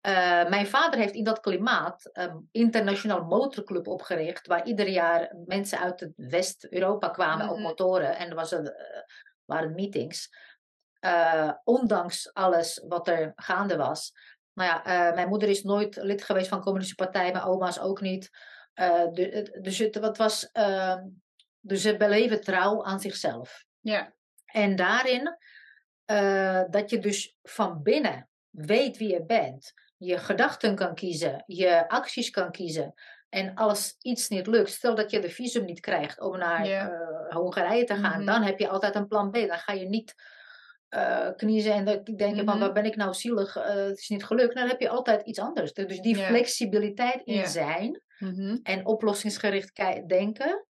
Eh, 0.00 0.48
mijn 0.48 0.66
vader 0.66 0.98
heeft 1.00 1.14
in 1.14 1.24
dat 1.24 1.40
klimaat 1.40 2.10
een 2.12 2.48
internationaal 2.52 3.24
motorclub 3.24 3.86
opgericht. 3.86 4.46
Waar 4.46 4.66
ieder 4.66 4.88
jaar 4.88 5.34
mensen 5.46 5.78
uit 5.78 6.00
het 6.00 6.12
West-Europa 6.16 7.08
kwamen 7.08 7.48
op 7.48 7.54
Mhm. 7.54 7.62
motoren. 7.62 8.16
En 8.16 8.28
er 8.28 8.34
was 8.34 8.50
een, 8.52 8.66
eh, 8.72 9.02
waren 9.44 9.74
meetings. 9.74 10.28
Eh, 10.98 11.52
ondanks 11.64 12.32
alles 12.32 12.84
wat 12.88 13.08
er 13.08 13.32
gaande 13.36 13.76
was. 13.76 14.12
Nou 14.52 14.70
ja, 14.84 15.12
mijn 15.14 15.28
moeder 15.28 15.48
is 15.48 15.62
nooit 15.62 15.96
lid 15.96 16.22
geweest 16.22 16.48
van 16.48 16.58
de 16.58 16.64
Communistische 16.64 17.04
Partij, 17.04 17.32
mijn 17.32 17.44
oma's 17.44 17.80
ook 17.80 18.00
niet. 18.00 18.30
De- 18.74 19.30
het- 19.32 19.58
dus 19.64 19.78
het, 19.78 19.98
wat 19.98 20.16
was, 20.16 20.50
eh, 20.52 20.96
Dus 21.66 21.82
ze 21.82 21.96
beleven 21.96 22.40
trouw 22.40 22.84
aan 22.84 23.00
zichzelf. 23.00 23.64
Ja. 23.80 24.14
En 24.46 24.76
daarin 24.76 25.36
eh, 26.04 26.62
dat 26.70 26.90
je 26.90 26.98
dus 26.98 27.36
van 27.42 27.82
binnen 27.82 28.28
weet 28.50 28.96
wie 28.96 29.08
je 29.12 29.24
bent, 29.24 29.72
je 29.96 30.18
gedachten 30.18 30.74
kan 30.74 30.94
kiezen, 30.94 31.42
je 31.46 31.88
acties 31.88 32.30
kan 32.30 32.50
kiezen. 32.50 32.94
En 33.28 33.54
als 33.54 33.96
iets 34.00 34.28
niet 34.28 34.46
lukt, 34.46 34.70
stel 34.70 34.94
dat 34.94 35.10
je 35.10 35.20
de 35.20 35.30
visum 35.30 35.64
niet 35.64 35.80
krijgt 35.80 36.20
om 36.20 36.38
naar 36.38 36.66
Ja. 36.66 36.90
eh, 36.90 37.36
Hongarije 37.36 37.84
te 37.84 37.94
gaan, 37.94 38.16
Mhm. 38.16 38.24
dan 38.26 38.42
heb 38.42 38.58
je 38.58 38.68
altijd 38.68 38.94
een 38.94 39.06
plan 39.08 39.30
B. 39.30 39.34
Dan 39.34 39.58
ga 39.58 39.72
je 39.72 39.88
niet 39.88 40.14
eh, 40.88 41.28
kniezen 41.36 41.72
en 41.72 41.84
dan 41.84 42.02
denken 42.04 42.44
van 42.44 42.54
Mhm. 42.56 42.58
waar 42.58 42.72
ben 42.72 42.84
ik 42.84 42.96
nou 42.96 43.14
zielig, 43.14 43.54
het 43.54 43.98
is 43.98 44.08
niet 44.08 44.24
gelukt. 44.24 44.54
Dan 44.54 44.68
heb 44.68 44.80
je 44.80 44.88
altijd 44.88 45.22
iets 45.26 45.38
anders. 45.38 45.72
Dus 45.72 46.00
die 46.00 46.16
flexibiliteit 46.16 47.22
in 47.24 47.46
zijn 47.46 48.02
Mhm. 48.18 48.58
en 48.62 48.86
oplossingsgericht 48.86 49.76
denken. 50.06 50.66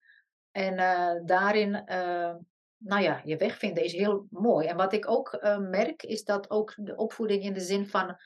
En 0.56 0.78
eh, 0.78 1.20
daarin, 1.24 1.74
eh, 1.86 2.34
nou 2.76 3.02
ja, 3.02 3.20
je 3.24 3.36
weg 3.36 3.58
vinden 3.58 3.84
is 3.84 3.92
heel 3.92 4.26
mooi. 4.30 4.66
En 4.66 4.76
wat 4.76 4.92
ik 4.92 5.10
ook 5.10 5.32
eh, 5.32 5.58
merk, 5.58 6.02
is 6.02 6.24
dat 6.24 6.50
ook 6.50 6.72
de 6.76 6.96
opvoeding 6.96 7.42
in 7.42 7.52
de 7.52 7.60
zin 7.60 7.86
van 7.86 8.16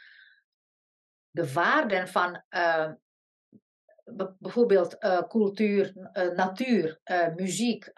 de 1.31 1.53
waarden 1.53 2.09
van 2.09 2.43
bijvoorbeeld 4.39 4.99
cultuur, 5.29 5.93
natuur, 6.35 7.01
muziek, 7.37 7.93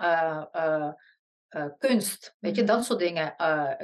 kunst, 1.79 2.37
weet 2.39 2.57
je, 2.57 2.62
Mhm. 2.62 2.71
dat 2.73 2.85
soort 2.85 2.99
dingen. 2.99 3.35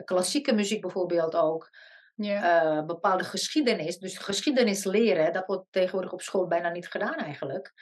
Klassieke 0.04 0.52
muziek 0.54 0.80
bijvoorbeeld 0.80 1.34
ook. 1.36 1.70
Ja. 2.14 2.84
bepaalde 2.84 3.24
geschiedenis. 3.24 3.98
Dus 3.98 4.18
geschiedenis 4.18 4.84
leren, 4.84 5.32
dat 5.32 5.46
wordt 5.46 5.66
tegenwoordig 5.70 6.12
op 6.12 6.20
school 6.20 6.46
bijna 6.46 6.70
niet 6.70 6.88
gedaan 6.88 7.14
eigenlijk. 7.14 7.72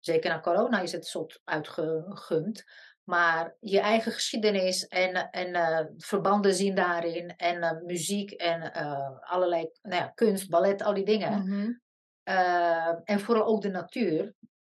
Zeker 0.00 0.30
na 0.30 0.40
corona 0.40 0.80
is 0.80 0.92
het 0.92 1.06
soort 1.06 1.40
uitgegumd. 1.44 2.64
Maar 3.04 3.56
je 3.60 3.80
eigen 3.80 4.12
geschiedenis 4.12 4.86
en, 4.86 5.30
en 5.30 5.54
eh, 5.54 5.86
verbanden 5.96 6.54
zien 6.54 6.74
daarin. 6.74 7.36
En 7.36 7.62
eh, 7.62 7.82
muziek 7.84 8.30
en 8.30 8.72
eh, 8.72 9.20
allerlei 9.20 9.70
nou 9.82 10.02
ja, 10.02 10.12
kunst, 10.14 10.50
ballet, 10.50 10.82
al 10.82 10.94
die 10.94 11.04
dingen. 11.04 11.44
Mhm. 11.44 11.72
Eh, 12.22 12.94
en 13.04 13.20
vooral 13.20 13.44
ook 13.44 13.62
de 13.62 13.70
natuur. 13.70 14.34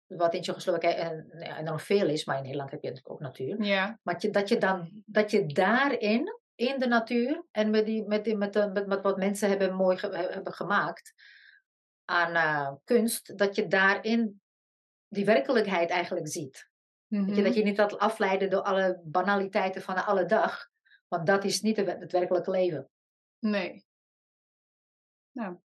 Wat 0.07 0.35
in 0.35 0.43
Tsjechoslowakije 0.43 0.95
en, 0.95 1.27
ja, 1.39 1.59
enorm 1.59 1.79
veel 1.79 2.09
is, 2.09 2.25
maar 2.25 2.37
in 2.37 2.43
Nederland 2.43 2.71
heb 2.71 2.83
je 2.83 2.89
natuurlijk 2.89 3.15
ook 3.15 3.21
natuur. 3.21 3.63
Ja. 3.63 3.99
Maar 4.03 4.17
je, 4.19 4.31
dat, 4.31 4.49
je 4.49 4.59
dan, 4.59 5.03
dat 5.07 5.31
je 5.31 5.47
daarin, 5.47 6.41
in 6.55 6.79
de 6.79 6.87
natuur 6.87 7.45
en 7.51 7.71
met, 7.71 7.87
die, 7.87 8.07
met, 8.07 8.25
die, 8.25 8.37
met, 8.37 8.53
de, 8.53 8.71
met, 8.73 8.87
met 8.87 9.03
wat 9.03 9.17
mensen 9.17 9.49
hebben 9.49 9.75
mooi 9.75 9.97
ge- 9.97 10.29
hebben 10.31 10.53
gemaakt 10.53 11.13
aan 12.05 12.81
kunst, 12.85 13.39
dat 13.39 13.57
je 13.57 13.67
daarin 13.67 14.42
die 15.13 15.25
werkelijkheid 15.25 15.91
eigenlijk 15.91 16.29
ziet. 16.29 16.71
Weet 17.07 17.27
je, 17.27 17.33
Mhm. 17.33 17.43
dat 17.43 17.55
je 17.55 17.63
niet 17.63 17.77
laat 17.77 17.99
afleiden 17.99 18.51
door 18.51 18.63
alle 18.63 19.01
banaliteiten 19.05 19.83
van 19.83 19.95
de 19.95 20.03
alle 20.03 20.25
dag, 20.25 20.69
want 21.09 21.27
dat 21.27 21.45
is 21.45 21.61
niet 21.61 21.77
het 21.77 22.13
werkelijke 22.13 22.51
leven. 22.51 22.89
Nee. 23.39 23.85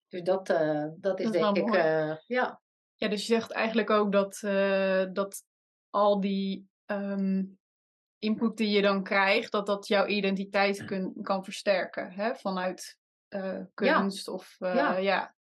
Dus 0.08 0.22
dat, 0.24 0.50
eh, 0.50 0.86
dat 0.98 1.20
is 1.20 1.26
Dat 1.26 1.34
denk 1.34 1.58
ik, 1.58 1.74
eh, 1.74 2.18
ja. 2.26 2.62
Ja, 2.96 3.08
dus 3.08 3.28
je 3.28 3.34
zegt 3.34 3.52
eigenlijk 3.52 3.90
ook 3.90 4.12
dat, 4.12 4.42
eh, 4.44 5.06
dat 5.14 5.44
al 5.90 6.20
die 6.20 6.68
ehm, 6.86 7.44
input 8.20 8.58
die 8.58 8.70
je 8.70 8.82
dan 8.82 9.04
krijgt, 9.04 9.52
dat 9.52 9.66
dat 9.66 9.88
jouw 9.88 10.06
identiteit 10.06 10.86
kun, 10.86 11.14
kan 11.22 11.44
versterken, 11.44 12.12
hè? 12.12 12.36
Vanuit 12.36 13.00
kunst 13.74 14.28
of 14.28 14.56
Ja. 14.60 14.98
ja. 14.98 15.35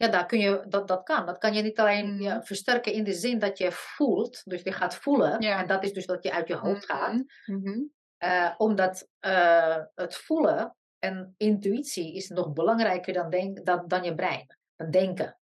Ja, 0.00 0.08
daar 0.08 0.26
kun 0.26 0.38
je, 0.38 0.64
dat, 0.68 0.88
dat 0.88 1.02
kan. 1.02 1.26
Dat 1.26 1.38
kan 1.38 1.54
je 1.54 1.62
niet 1.62 1.78
alleen 1.78 2.14
Mhm. 2.14 2.22
ja, 2.22 2.42
versterken 2.42 2.92
in 2.92 3.04
de 3.04 3.12
zin 3.12 3.38
dat 3.38 3.58
je 3.58 3.72
voelt, 3.72 4.42
dus 4.44 4.62
je 4.62 4.72
gaat 4.72 4.94
voelen, 4.94 5.40
Ja. 5.40 5.60
en 5.60 5.66
dat 5.66 5.84
is 5.84 5.92
dus 5.92 6.06
dat 6.06 6.22
je 6.22 6.32
uit 6.32 6.48
je 6.48 6.54
hoofd 6.54 6.84
gaat. 6.84 7.12
Mhm. 7.12 7.58
Mhm. 7.58 7.78
Eh, 8.16 8.50
omdat 8.56 9.08
eh, 9.18 9.76
het 9.94 10.14
voelen 10.16 10.76
en 10.98 11.34
intuïtie 11.36 12.14
is 12.14 12.28
nog 12.28 12.52
belangrijker 12.52 13.12
dan, 13.12 13.30
denk, 13.30 13.64
dan, 13.66 13.84
dan 13.86 14.02
je 14.02 14.14
brein, 14.14 14.56
dan 14.76 14.90
denken. 14.90 15.38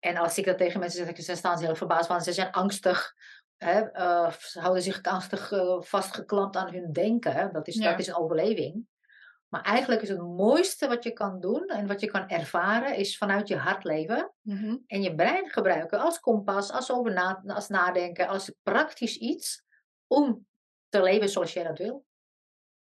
En 0.00 0.16
als 0.16 0.38
ik 0.38 0.44
dat 0.44 0.58
tegen 0.58 0.80
mensen 0.80 1.06
zeg, 1.06 1.26
dan 1.26 1.36
staan 1.36 1.58
ze 1.58 1.64
heel 1.64 1.76
verbaasd, 1.76 2.08
want 2.08 2.24
ze 2.24 2.32
zijn 2.32 2.50
angstig. 2.50 3.12
Hè, 3.56 3.80
eh, 3.80 4.30
ze 4.32 4.60
houden 4.60 4.82
zich 4.82 5.02
angstig 5.02 5.52
vastgeklampt 5.80 6.56
aan 6.56 6.72
hun 6.72 6.92
denken. 6.92 7.52
Dat 7.52 7.68
is, 7.68 7.74
Ja. 7.74 7.90
dat 7.90 7.98
is 7.98 8.06
een 8.06 8.16
overleving. 8.16 8.86
Maar 9.54 9.62
eigenlijk 9.62 10.02
is 10.02 10.08
het 10.08 10.18
mooiste 10.18 10.88
wat 10.88 11.04
je 11.04 11.12
kan 11.12 11.40
doen 11.40 11.66
en 11.66 11.86
wat 11.86 12.00
je 12.00 12.06
kan 12.06 12.28
ervaren, 12.28 12.96
is 12.96 13.18
vanuit 13.18 13.48
je 13.48 13.56
hart 13.56 13.84
leven. 13.84 14.32
Mhm. 14.40 14.76
En 14.86 15.02
je 15.02 15.14
brein 15.14 15.50
gebruiken 15.50 15.98
als 15.98 16.20
kompas, 16.20 16.70
als, 16.70 16.92
over 16.92 17.12
na, 17.12 17.42
als 17.46 17.68
nadenken, 17.68 18.28
als 18.28 18.52
praktisch 18.62 19.16
iets 19.16 19.64
om 20.06 20.46
te 20.88 21.02
leven 21.02 21.28
zoals 21.28 21.52
jij 21.52 21.64
dat 21.64 21.78
wil. 21.78 22.04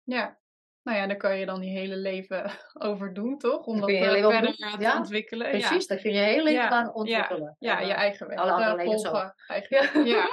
Ja. 0.04 0.40
Nou 0.84 0.98
ja, 0.98 1.08
daar 1.08 1.18
kan 1.18 1.38
je 1.38 1.46
dan 1.46 1.64
je 1.64 1.80
hele 1.80 1.98
leven 1.98 2.52
over 2.90 3.14
doen, 3.14 3.38
toch? 3.38 3.66
Om 3.66 3.80
dat 3.80 3.90
eh, 3.90 4.04
verder 4.04 4.42
doen. 4.42 4.54
te 4.56 4.76
Ja, 4.80 4.98
ontwikkelen. 4.98 5.50
Precies, 5.50 5.88
dat 5.88 6.02
kun 6.02 6.12
je 6.12 6.20
heel 6.20 6.44
leven 6.44 6.64
Ja, 6.64 6.70
lang 6.70 6.92
ontwikkelen. 6.94 7.56
Ja, 7.60 7.80
je 7.80 7.92
eh, 7.92 7.98
eigen 7.98 8.28
weg 8.28 8.38
alle 8.38 8.52
andere 8.52 8.92
eh, 8.92 8.98
zo. 8.98 9.10
volgen. 9.10 9.34
Eigenlijk. 9.48 10.06
ja. 10.06 10.30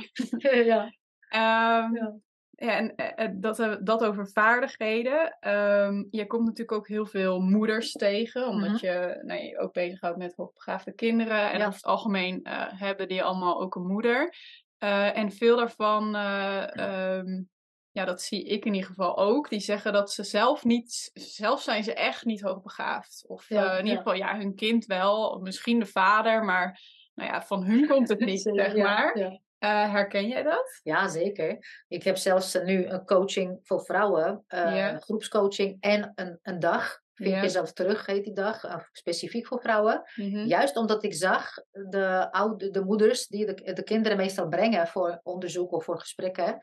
ja. 0.73 0.93
Ehm, 1.28 2.19
Ja. 2.56 2.70
en 2.76 2.94
eh, 2.94 3.25
eh, 3.25 3.32
dat, 3.34 3.58
eh, 3.58 3.75
dat 3.80 4.04
over 4.04 4.28
vaardigheden. 4.28 5.36
Ehm, 5.40 6.04
je 6.10 6.26
komt 6.26 6.44
natuurlijk 6.44 6.78
ook 6.78 6.88
heel 6.88 7.06
veel 7.06 7.40
moeders 7.40 7.92
tegen, 7.92 8.46
omdat 8.48 8.70
Mhm. 8.70 8.84
je 8.86 9.20
nou, 9.22 9.40
je 9.40 9.58
ook 9.58 9.72
bezighoudt 9.72 10.18
met 10.18 10.34
hoogbegaafde 10.36 10.92
kinderen. 10.92 11.50
En 11.50 11.58
Ja. 11.58 11.64
over 11.66 11.75
het 11.78 11.84
algemeen 11.84 12.40
hebben 12.76 13.08
die 13.08 13.22
allemaal 13.22 13.60
ook 13.60 13.75
een 13.75 13.86
moeder. 13.86 14.34
En 14.78 15.32
veel 15.32 15.56
daarvan, 15.56 16.14
eh, 16.16 16.76
ehm, 16.76 17.42
ja, 17.90 18.04
dat 18.04 18.22
zie 18.22 18.44
ik 18.44 18.64
in 18.64 18.75
ieder 18.75 18.88
geval 18.88 19.16
ook, 19.18 19.48
die 19.48 19.60
zeggen 19.60 19.92
dat 19.92 20.12
ze 20.12 20.25
zelf 20.25 20.64
niet, 20.64 21.10
zelf 21.14 21.62
zijn 21.62 21.84
ze 21.84 21.94
echt 21.94 22.25
niet 22.25 22.40
hoogbegaafd. 22.40 23.25
Of 23.26 23.48
Ja, 23.48 23.72
in 23.72 23.82
ieder 23.84 23.98
geval, 23.98 24.14
ja, 24.14 24.36
hun 24.36 24.54
kind 24.54 24.84
wel, 24.84 25.38
misschien 25.42 25.78
de 25.78 25.86
vader, 25.86 26.44
maar 26.44 26.80
nou 27.14 27.30
ja, 27.30 27.42
van 27.42 27.64
hun 27.64 27.86
komt 27.88 28.08
het 28.08 28.20
niet, 28.20 28.40
zeg 28.42 28.75
Ja, 28.75 28.82
maar. 28.82 29.40
Eh, 29.58 29.92
herken 29.92 30.28
jij 30.28 30.42
dat? 30.42 30.80
Ja, 30.82 31.08
zeker. 31.08 31.58
Ik 31.88 32.02
heb 32.02 32.16
zelfs 32.16 32.54
eh, 32.54 32.64
nu 32.64 32.86
een 32.86 33.04
coaching 33.04 33.58
voor 33.62 33.84
vrouwen, 33.84 34.44
Ja. 34.48 34.98
groepscoaching 34.98 35.76
en 35.80 36.12
een, 36.14 36.38
een 36.42 36.58
dag. 36.58 37.04
Vind 37.14 37.30
Ja. 37.30 37.40
jezelf 37.40 37.72
terug, 37.72 38.06
heet 38.06 38.25
die 38.25 38.32
dag, 38.32 38.88
specifiek 38.92 39.46
voor 39.46 39.60
vrouwen. 39.60 40.02
Mhm. 40.14 40.46
Juist 40.46 40.76
omdat 40.76 41.02
ik 41.04 41.14
zag 41.14 41.54
de, 41.70 42.32
oude, 42.32 42.70
de 42.70 42.84
moeders 42.84 43.26
die 43.26 43.46
de, 43.54 43.72
de 43.72 43.82
kinderen 43.82 44.16
meestal 44.16 44.48
brengen 44.48 44.86
voor 44.86 45.20
onderzoek 45.22 45.72
of 45.72 45.84
voor 45.84 46.00
gesprekken, 46.00 46.58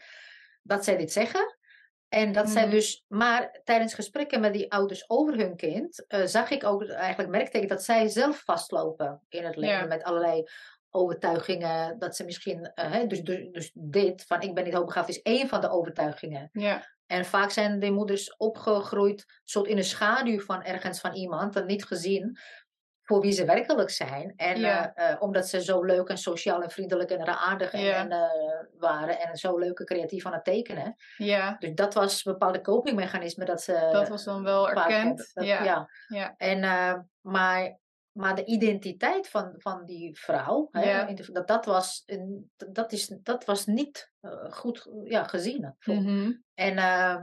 dat 0.61 0.83
zij 0.83 0.97
dit 0.97 1.11
zeggen. 1.11 1.57
En 2.09 2.31
dat 2.31 2.49
zij 2.49 2.61
Mhm. 2.63 2.71
dus, 2.71 3.03
maar 3.07 3.59
tijdens 3.63 3.93
gesprekken 3.93 4.39
met 4.41 4.53
die 4.53 4.71
ouders 4.71 5.09
over 5.09 5.37
hun 5.37 5.55
kind, 5.55 6.05
zag 6.25 6.49
ik 6.49 6.63
ook, 6.63 6.87
eigenlijk 6.87 7.29
merkte 7.29 7.59
ik 7.61 7.69
dat 7.69 7.83
zij 7.83 8.07
zelf 8.07 8.43
vastlopen 8.43 9.21
in 9.29 9.43
het 9.45 9.55
leven 9.55 9.79
Ja. 9.79 9.85
met 9.85 10.03
allerlei 10.03 10.43
overtuigingen. 10.93 11.99
Dat 11.99 12.15
ze 12.15 12.23
misschien, 12.25 12.71
eh, 12.73 13.07
dus, 13.07 13.21
dus, 13.21 13.47
dus 13.51 13.71
dit 13.73 14.23
van 14.27 14.41
ik 14.41 14.53
ben 14.55 14.63
niet 14.63 14.73
hoogbegaafd 14.73 15.09
is 15.09 15.21
één 15.21 15.47
van 15.47 15.61
de 15.61 15.69
overtuigingen. 15.69 16.49
Ja, 16.51 16.91
En 17.05 17.25
vaak 17.25 17.49
zijn 17.51 17.79
die 17.79 17.91
moeders 17.91 18.35
opgegroeid 18.37 19.25
soort 19.43 19.67
in 19.67 19.75
de 19.75 19.83
schaduw 19.83 20.39
van 20.39 20.63
ergens 20.63 20.99
van 20.99 21.13
iemand 21.13 21.55
en 21.55 21.65
niet 21.65 21.85
gezien 21.85 22.37
voor 23.05 23.19
wie 23.21 23.31
ze 23.31 23.45
werkelijk 23.45 23.89
zijn. 23.89 24.33
En 24.35 24.59
Ja. 24.59 24.93
eh, 24.93 25.09
eh, 25.11 25.21
omdat 25.21 25.47
ze 25.47 25.63
zo 25.63 25.83
leuk 25.83 26.07
en 26.09 26.17
sociaal 26.17 26.61
en 26.61 26.69
vriendelijk 26.69 27.09
en 27.11 27.27
aardig 27.27 27.71
en, 27.73 27.81
Ja. 27.81 28.07
en, 28.09 28.29
waren 28.77 29.19
en 29.19 29.35
zo 29.35 29.57
leuk 29.57 29.79
en 29.79 29.85
creatief 29.85 30.25
aan 30.25 30.33
het 30.33 30.43
tekenen. 30.43 30.95
ja, 31.17 31.55
Dus 31.59 31.73
dat 31.73 31.93
was 31.93 32.25
een 32.25 32.31
bepaalde 32.31 32.61
copingmechanisme 32.61 33.45
dat 33.45 33.61
ze 33.61 33.89
dat 33.91 34.07
was 34.09 34.23
dan 34.23 34.43
wel 34.43 34.69
erkend. 34.69 35.31
Dat- 35.33 35.45
ja. 35.45 35.63
ja. 35.63 35.89
Ja. 36.07 36.33
En, 36.37 36.59
maar, 37.21 37.77
maar 38.13 38.35
de 38.35 38.45
identiteit 38.45 39.29
van, 39.29 39.53
van 39.57 39.85
die 39.85 40.19
vrouw, 40.19 40.67
hè, 40.71 40.81
Ja. 40.81 41.13
dat, 41.13 41.47
dat, 41.47 41.65
was, 41.65 42.05
dat, 42.55 42.91
is, 42.91 43.07
dat 43.07 43.45
was 43.45 43.65
niet 43.65 44.11
eh, 44.19 44.51
goed 44.51 44.89
ja, 45.03 45.23
gezien. 45.23 45.75
Mhm. 45.85 46.31
En 46.53 46.77
eh, 46.77 47.21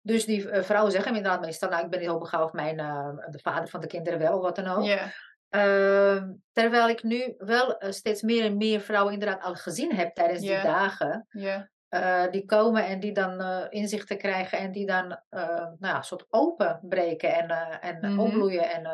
dus 0.00 0.24
die 0.24 0.50
eh, 0.50 0.62
vrouwen 0.62 0.92
zeggen 0.92 1.14
inderdaad 1.14 1.40
meestal, 1.40 1.68
nou 1.68 1.84
ik 1.84 1.90
ben 1.90 2.00
niet 2.00 2.08
hoogbegaafd, 2.08 2.52
mijn, 2.52 2.78
eh, 2.78 3.16
de 3.30 3.38
vader 3.38 3.68
van 3.68 3.80
de 3.80 3.86
kinderen 3.86 4.18
wel, 4.18 4.36
of 4.36 4.42
wat 4.42 4.56
dan 4.56 4.66
ook. 4.66 4.84
Ja, 4.84 5.12
Ehm, 5.48 6.32
terwijl 6.52 6.88
ik 6.88 7.02
nu 7.02 7.34
wel 7.38 7.76
steeds 7.80 8.22
meer 8.22 8.44
en 8.44 8.56
meer 8.56 8.80
vrouwen 8.80 9.12
inderdaad 9.12 9.42
al 9.42 9.54
gezien 9.54 9.94
heb 9.94 10.14
tijdens 10.14 10.40
die 10.40 10.62
dagen. 10.62 11.26
Eh, 11.88 12.30
die 12.30 12.44
komen 12.44 12.86
en 12.86 13.00
die 13.00 13.12
dan 13.12 13.40
eh, 13.40 13.66
inzichten 13.68 14.18
krijgen 14.18 14.58
en 14.58 14.72
die 14.72 14.86
dan 14.86 15.20
eh, 15.28 15.46
nou 15.56 15.76
ja, 15.80 15.96
een 15.96 16.02
soort 16.04 16.26
openbreken 16.30 17.34
en, 17.34 17.80
en 17.80 17.98
Mhm. 18.12 18.18
opbloeien. 18.20 18.70
En, 18.70 18.84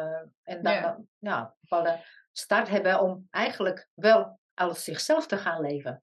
en 0.42 0.62
dan 0.62 0.72
Ja. 0.72 0.98
ja, 1.18 1.38
een 1.40 1.54
bepaalde 1.60 2.04
start 2.32 2.68
hebben 2.68 3.00
om 3.00 3.26
eigenlijk 3.30 3.88
wel 3.94 4.38
als 4.54 4.84
zichzelf 4.84 5.26
te 5.26 5.36
gaan 5.36 5.60
leven. 5.60 6.02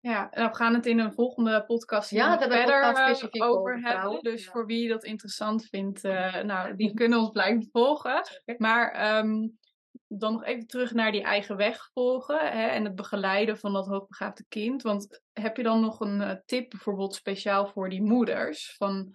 ja. 0.00 0.30
En 0.30 0.48
we 0.48 0.54
gaan 0.54 0.74
het 0.74 0.86
in 0.86 0.98
een 0.98 1.12
volgende 1.12 1.64
podcast 1.64 2.10
hier 2.10 2.18
Ja, 2.18 2.38
verder 2.38 2.64
podcast 2.64 3.40
over 3.40 3.80
hebben. 3.80 4.20
Dus 4.22 4.44
Ja. 4.44 4.50
voor 4.50 4.66
wie 4.66 4.88
dat 4.88 5.04
interessant 5.04 5.64
vindt, 5.66 6.02
nou, 6.42 6.76
die 6.76 6.94
kunnen 6.94 7.18
ons 7.18 7.30
blijven 7.30 7.68
volgen. 7.72 8.22
Maar 8.56 8.90
ehm, 8.92 9.48
dan 10.18 10.32
nog 10.32 10.44
even 10.44 10.66
terug 10.66 10.92
naar 10.92 11.12
die 11.12 11.22
eigen 11.22 11.56
weg 11.56 11.90
volgen 11.92 12.38
hè, 12.38 12.66
en 12.66 12.84
het 12.84 12.94
begeleiden 12.94 13.58
van 13.58 13.72
dat 13.72 13.86
hoogbegaafde 13.86 14.44
kind. 14.48 14.82
Want 14.82 15.22
heb 15.32 15.56
je 15.56 15.62
dan 15.62 15.80
nog 15.80 16.00
een 16.00 16.20
eh, 16.20 16.36
tip 16.44 16.70
bijvoorbeeld 16.70 17.14
speciaal 17.14 17.66
voor 17.66 17.88
die 17.88 18.02
moeders? 18.02 18.74
Van 18.76 19.14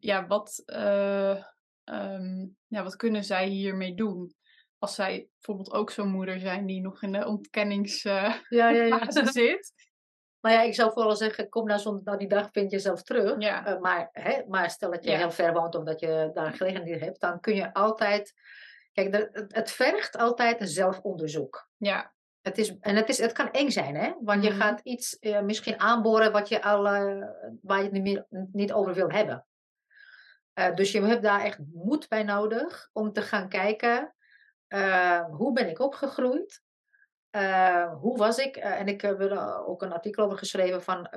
ja, 0.00 0.26
wat, 0.26 0.62
eh, 0.66 1.44
ehm, 1.84 2.46
ja, 2.66 2.82
wat 2.82 2.96
kunnen 2.96 3.24
zij 3.24 3.46
hiermee 3.46 3.94
doen? 3.94 4.34
Als 4.78 4.94
zij 4.94 5.28
bijvoorbeeld 5.34 5.72
ook 5.72 5.90
zo'n 5.90 6.10
moeder 6.10 6.40
zijn 6.40 6.66
die 6.66 6.80
nog 6.80 7.02
in 7.02 7.12
de 7.12 7.26
ontkenningsfase 7.26 8.44
Ja, 8.48 8.68
ja, 8.68 8.84
ja. 8.84 9.10
zit. 9.32 9.72
Maar 10.40 10.52
ja, 10.52 10.62
ik 10.62 10.74
zou 10.74 10.92
vooral 10.92 11.16
zeggen, 11.16 11.48
kom 11.48 11.66
nou, 11.66 11.80
zo'n, 11.80 12.00
nou 12.04 12.18
die 12.18 12.28
dag 12.28 12.48
vind 12.52 12.70
je 12.70 12.78
zelf 12.78 13.02
terug. 13.02 13.34
Ja. 13.38 13.66
Eh, 13.66 13.80
maar, 13.80 14.08
hè, 14.12 14.42
maar 14.48 14.70
stel 14.70 14.90
dat 14.90 15.04
je 15.04 15.10
Ja. 15.10 15.16
heel 15.16 15.30
ver 15.30 15.52
woont 15.52 15.74
of 15.74 15.84
dat 15.84 16.00
je 16.00 16.30
daar 16.34 16.46
een 16.46 16.52
gelegenheid 16.52 17.00
hebt, 17.00 17.20
dan 17.20 17.40
kun 17.40 17.54
je 17.54 17.74
altijd... 17.74 18.32
Kijk, 19.08 19.12
de- 19.32 19.44
het, 19.48 19.70
vergt 19.70 20.16
altijd 20.16 20.60
een 20.60 20.68
zelfonderzoek. 20.68 21.68
Ja, 21.76 22.12
Het 22.40 22.58
is, 22.58 22.78
en 22.80 22.96
het, 22.96 23.08
is, 23.08 23.18
het 23.18 23.32
kan 23.32 23.50
eng 23.50 23.70
zijn, 23.70 23.94
hè? 23.96 24.12
Want 24.20 24.44
je 24.44 24.50
Mhm. 24.50 24.60
gaat 24.60 24.80
iets 24.80 25.18
eh, 25.18 25.40
misschien 25.40 25.80
aanboren 25.80 26.32
wat 26.32 26.48
je 26.48 26.62
al, 26.62 26.86
eh, 26.86 27.26
waar 27.62 27.78
je 27.78 27.84
het 27.84 27.92
niet, 27.92 28.02
meer, 28.02 28.26
niet 28.52 28.72
over 28.72 28.94
wil 28.94 29.10
hebben. 29.10 29.46
Eh, 30.52 30.74
dus 30.74 30.92
je 30.92 31.02
hebt 31.02 31.22
daar 31.22 31.40
echt 31.40 31.58
moed 31.72 32.08
bij 32.08 32.22
nodig 32.22 32.88
om 32.92 33.12
te 33.12 33.22
gaan 33.22 33.48
kijken, 33.48 34.14
hoe 35.30 35.52
ben 35.52 35.68
ik 35.68 35.78
opgegroeid? 35.78 36.62
Hoe 38.00 38.16
was 38.16 38.38
ik? 38.38 38.56
En 38.56 38.88
ik 38.88 39.00
heb 39.00 39.20
er 39.20 39.64
ook 39.66 39.82
een 39.82 39.92
artikel 39.92 40.24
over 40.24 40.38
geschreven 40.38 40.82
van 40.82 41.10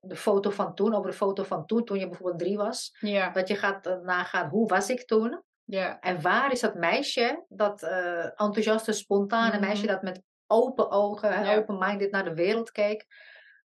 de 0.00 0.16
foto 0.16 0.50
van 0.50 0.74
toen, 0.74 0.94
over 0.94 1.10
de 1.10 1.16
foto 1.16 1.42
van 1.42 1.66
toen, 1.66 1.84
toen 1.84 1.98
je 1.98 2.08
bijvoorbeeld 2.08 2.38
drie 2.38 2.56
was. 2.56 2.96
ja, 3.00 3.30
Dat 3.30 3.48
je 3.48 3.56
gaat 3.56 4.02
nagaan, 4.02 4.48
hoe 4.48 4.68
was 4.68 4.90
ik 4.90 5.06
toen? 5.06 5.42
Ja, 5.70 6.00
En 6.00 6.20
waar 6.22 6.52
is 6.52 6.60
dat 6.60 6.74
meisje, 6.74 7.44
dat 7.48 7.82
eh, 7.82 8.24
enthousiaste, 8.24 8.92
spontane 8.92 9.56
Mhm. 9.56 9.60
meisje 9.60 9.86
dat 9.86 10.02
met 10.02 10.22
open 10.46 10.90
ogen, 10.90 11.44
Ja. 11.44 11.56
open-minded 11.56 12.10
naar 12.10 12.24
de 12.24 12.34
wereld 12.34 12.70
keek? 12.70 13.06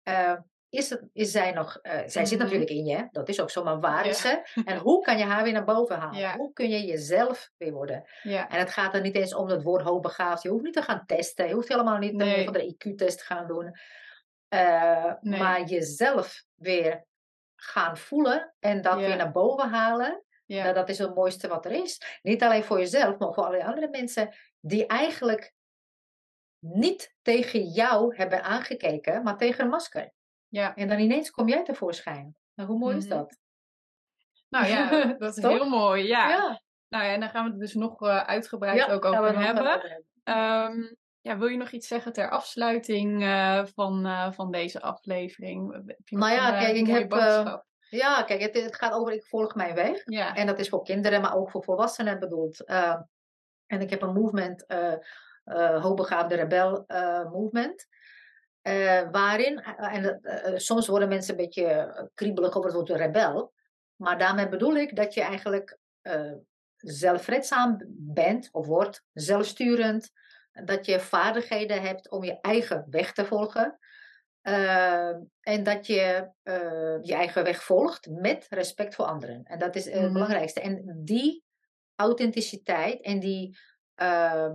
Eh, 0.03 0.35
is, 0.69 0.91
het, 0.91 1.09
is 1.13 1.31
zij 1.31 1.53
nog, 1.53 1.77
eh, 1.83 1.93
zij 2.07 2.25
zit 2.25 2.31
Mhm. 2.39 2.43
natuurlijk 2.43 2.71
in 2.71 2.85
je, 2.85 3.09
dat 3.11 3.29
is 3.29 3.41
ook 3.41 3.51
zo, 3.51 3.65
maar 3.65 3.81
waar 3.81 4.07
is 4.07 4.21
ze? 4.21 4.61
En 4.65 4.79
hoe 4.79 5.03
kan 5.03 5.19
je 5.19 5.25
haar 5.25 5.43
weer 5.43 5.53
naar 5.53 5.65
boven 5.65 5.97
halen? 5.99 6.19
Ja. 6.19 6.37
Hoe 6.37 6.53
kun 6.53 6.69
je 6.69 6.85
jezelf 6.85 7.51
weer 7.57 7.73
worden? 7.73 8.09
ja, 8.23 8.49
En 8.49 8.59
het 8.59 8.71
gaat 8.71 8.95
er 8.95 9.01
niet 9.01 9.15
eens 9.17 9.35
om 9.35 9.49
het 9.49 9.63
woord 9.63 9.83
hoogbegaafd. 9.83 10.43
Je 10.43 10.49
hoeft 10.49 10.65
niet 10.65 10.75
te 10.75 10.83
gaan 10.83 11.03
testen. 11.07 11.49
Je 11.49 11.55
hoeft 11.55 11.69
helemaal 11.69 11.99
niet 11.99 12.15
Nee. 12.15 12.39
een 12.39 12.45
van 12.45 12.53
de 12.53 12.67
IQ-test 12.75 13.19
te 13.19 13.25
gaan 13.25 13.47
doen. 13.47 13.75
Nee. 15.21 15.41
Maar 15.41 15.63
jezelf 15.65 16.45
weer 16.55 17.05
gaan 17.57 17.97
voelen 17.97 18.55
en 18.59 18.83
dat 18.83 18.97
weer 18.97 19.17
naar 19.17 19.33
boven 19.33 19.69
halen. 19.69 20.25
Ja, 20.47 20.63
Nou, 20.63 20.75
dat 20.75 20.89
is 20.89 20.99
het 20.99 21.15
mooiste 21.15 21.49
wat 21.49 21.65
er 21.65 21.73
is. 21.73 22.19
Niet 22.23 22.43
alleen 22.43 22.65
voor 22.65 22.79
jezelf, 22.79 23.19
maar 23.19 23.33
voor 23.33 23.45
alle 23.45 23.65
andere 23.65 23.89
mensen 23.89 24.35
die 24.61 24.87
eigenlijk 24.87 25.55
niet 26.59 27.15
tegen 27.23 27.65
jou 27.65 28.17
hebben 28.17 28.43
aangekeken, 28.43 29.23
maar 29.23 29.37
tegen 29.37 29.65
een 29.65 29.71
masker. 29.71 30.13
ja. 30.49 30.75
En 30.75 30.89
dan 30.89 30.99
ineens 30.99 31.31
kom 31.31 31.49
jij 31.49 31.65
tevoorschijn. 31.65 32.37
Nou, 32.55 32.69
hoe 32.69 32.79
mooi 32.79 32.97
is 32.97 33.07
Mhm. 33.07 33.15
dat? 33.17 33.39
Nou 34.49 34.67
ja, 34.67 34.89
dat 35.19 35.37
is 35.37 35.43
heel 35.43 35.69
mooi. 35.69 36.07
Ja. 36.07 36.29
ja. 36.29 36.61
Nou 36.89 37.05
ja, 37.05 37.13
en 37.13 37.21
daar 37.21 37.29
gaan 37.29 37.45
we 37.45 37.51
het 37.51 37.61
dus 37.61 37.75
nog 37.75 38.03
eh, 38.03 38.17
uitgebreid 38.23 38.91
ook 38.91 39.05
over 39.05 39.39
hebben. 39.39 40.05
Ehm, 40.25 40.95
ja, 41.21 41.39
wil 41.39 41.49
je 41.49 41.57
nog 41.57 41.71
iets 41.71 41.89
zeggen 41.89 42.13
ter 42.13 42.31
afsluiting 42.31 43.23
eh, 43.23 43.65
van, 43.75 44.07
eh, 44.07 44.33
van 44.33 44.51
deze 44.51 44.81
aflevering? 44.81 45.73
Heb 45.87 46.09
je 46.09 46.17
nog 46.17 46.29
Nou 46.29 46.41
ja, 46.41 46.59
kijk, 46.59 46.77
ik 46.77 46.87
heb? 46.87 47.11
Ja, 47.89 48.23
kijk, 48.23 48.41
het, 48.41 48.55
het 48.55 48.77
gaat 48.77 48.93
over 48.93 49.13
ik 49.13 49.25
volg 49.25 49.55
mijn 49.55 49.75
weg. 49.75 50.03
Ja, 50.05 50.35
En 50.35 50.47
dat 50.47 50.59
is 50.59 50.69
voor 50.69 50.85
kinderen, 50.85 51.21
maar 51.21 51.37
ook 51.37 51.51
voor 51.51 51.65
volwassenen 51.65 52.19
bedoeld. 52.19 52.65
Eh, 52.65 53.01
en 53.67 53.81
ik 53.81 53.91
heb 53.91 54.03
een 54.03 54.13
movement, 54.13 54.67
eh, 54.67 54.95
Hoogbegaafde 55.83 56.35
Rebel 56.35 56.85
eh, 56.87 57.31
Movement. 57.31 57.87
waarin, 59.11 59.59
en 59.61 60.21
soms 60.61 60.87
worden 60.87 61.09
mensen 61.09 61.31
een 61.31 61.45
beetje 61.45 62.11
kriebelig 62.15 62.57
over 62.57 62.65
het 62.65 62.75
woord 62.75 63.01
rebel. 63.01 63.53
Maar 63.97 64.19
daarmee 64.19 64.49
bedoel 64.49 64.77
ik 64.77 64.97
dat 64.97 65.15
je 65.15 65.21
eigenlijk 65.21 65.79
zelfredzaam 66.77 67.79
bent 67.99 68.49
of 68.53 68.67
wordt, 68.67 69.03
zelfsturend. 69.13 70.11
Dat 70.65 70.87
je 70.87 71.01
vaardigheden 71.01 71.83
hebt 71.83 72.11
om 72.11 72.25
je 72.25 72.41
eigen 72.41 72.87
weg 72.91 73.13
te 73.13 73.25
volgen. 73.25 73.79
Eh, 74.47 75.09
en 75.41 75.63
dat 75.63 75.87
je 75.87 76.31
eh, 76.43 76.99
je 77.03 77.15
eigen 77.15 77.45
weg 77.45 77.63
volgt 77.63 78.09
met 78.11 78.47
respect 78.49 78.95
voor 78.95 79.05
anderen. 79.05 79.45
En 79.45 79.59
dat 79.59 79.77
is 79.77 79.85
het 79.85 80.03
Mhm. 80.03 80.13
belangrijkste. 80.13 80.61
En 80.61 81.01
die 81.05 81.45
authenticiteit 81.95 83.01
en 83.01 83.19
die 83.21 83.59
eh, 83.95 84.53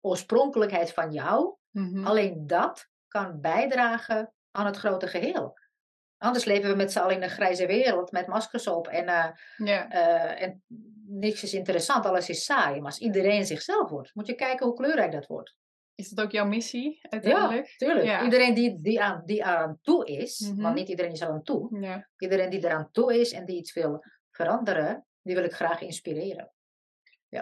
oorspronkelijkheid 0.00 0.92
van 0.92 1.12
jou, 1.12 1.54
mhm. 1.70 2.06
alleen 2.06 2.46
dat 2.46 2.88
kan 3.08 3.40
bijdragen 3.40 4.32
aan 4.50 4.66
het 4.66 4.76
grote 4.76 5.06
geheel. 5.06 5.58
Anders 6.18 6.44
leven 6.44 6.70
we 6.70 6.76
met 6.76 6.92
z'n 6.92 6.98
allen 6.98 7.14
in 7.16 7.22
een 7.22 7.30
grijze 7.30 7.66
wereld 7.66 8.12
met 8.12 8.26
maskers 8.26 8.66
op 8.66 8.88
en, 8.88 9.06
eh, 9.06 9.30
ja, 9.56 9.88
eh, 9.90 10.42
en 10.42 10.62
niks 11.06 11.42
is 11.42 11.54
interessant, 11.54 12.06
alles 12.06 12.28
is 12.28 12.44
saai. 12.44 12.76
Maar 12.76 12.84
als 12.90 12.98
iedereen 12.98 13.46
zichzelf 13.46 13.90
wordt, 13.90 14.14
moet 14.14 14.26
je 14.26 14.34
kijken 14.34 14.66
hoe 14.66 14.76
kleurrijk 14.76 15.12
dat 15.12 15.26
wordt. 15.26 15.54
Is 15.98 16.08
dat 16.08 16.24
ook 16.24 16.32
jouw 16.32 16.46
missie 16.46 16.98
uiteindelijk? 17.02 17.74
tuurlijk. 17.76 18.04
Ja. 18.06 18.24
Iedereen 18.24 18.54
die, 18.54 18.80
die, 18.80 19.02
aan, 19.02 19.22
die 19.24 19.44
aan 19.44 19.78
toe 19.82 20.06
is, 20.06 20.40
Mhm. 20.40 20.62
want 20.62 20.74
niet 20.74 20.88
iedereen 20.88 21.12
is 21.12 21.22
aan 21.22 21.42
toe. 21.42 21.80
Ja, 21.80 22.08
Iedereen 22.18 22.50
die 22.50 22.64
eraan 22.64 22.88
toe 22.92 23.18
is 23.20 23.32
en 23.32 23.44
die 23.44 23.56
iets 23.58 23.72
wil 23.72 24.04
veranderen, 24.30 25.06
die 25.22 25.34
wil 25.34 25.44
ik 25.44 25.52
graag 25.52 25.80
inspireren. 25.80 26.52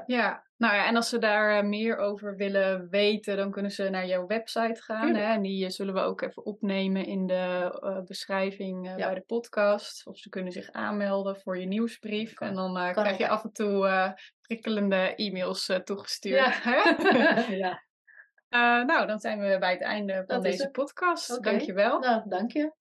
ja. 0.07 0.45
Nou 0.59 0.75
ja, 0.75 0.87
en 0.87 0.97
als 0.97 1.09
ze 1.09 1.19
daar 1.19 1.59
eh, 1.59 1.65
meer 1.65 1.97
over 1.97 2.37
willen 2.37 2.89
weten, 2.91 3.37
dan 3.37 3.51
kunnen 3.51 3.71
ze 3.71 3.89
naar 3.91 4.07
jouw 4.07 4.27
website 4.27 4.83
gaan. 4.83 5.01
Tuurlijk. 5.01 5.25
Hè? 5.25 5.33
En 5.33 5.43
die 5.43 5.65
eh, 5.65 5.71
zullen 5.71 5.95
we 5.95 6.01
ook 6.01 6.21
even 6.21 6.45
opnemen 6.47 7.05
in 7.07 7.27
de 7.27 7.79
eh, 7.83 8.01
beschrijving 8.05 8.87
Ja. 8.87 8.95
bij 8.97 9.15
de 9.15 9.21
podcast. 9.27 10.07
Of 10.07 10.19
ze 10.19 10.29
kunnen 10.29 10.53
zich 10.53 10.71
aanmelden 10.71 11.37
voor 11.37 11.59
je 11.59 11.67
nieuwsbrief. 11.67 12.35
Kan- 12.35 12.49
en 12.49 12.55
dan 12.55 12.93
krijg 12.93 13.19
je 13.19 13.29
af 13.29 13.45
en 13.45 13.53
toe 13.53 14.15
prikkelende 14.41 15.15
e-mails 15.15 15.71
toegestuurd. 15.85 16.55
Ja. 16.65 16.97
ja. 17.65 17.86
Eh, 18.49 18.61
nou, 18.61 19.07
dan 19.07 19.19
zijn 19.19 19.41
we 19.41 19.57
bij 19.59 19.73
het 19.73 19.83
einde 19.83 20.15
van 20.15 20.27
Dat 20.27 20.43
deze 20.43 20.71
podcast. 20.71 21.31
Oké. 21.31 21.41
Dankjewel. 21.41 21.99
Nou, 21.99 22.23
dank 22.29 22.53
je. 22.53 22.73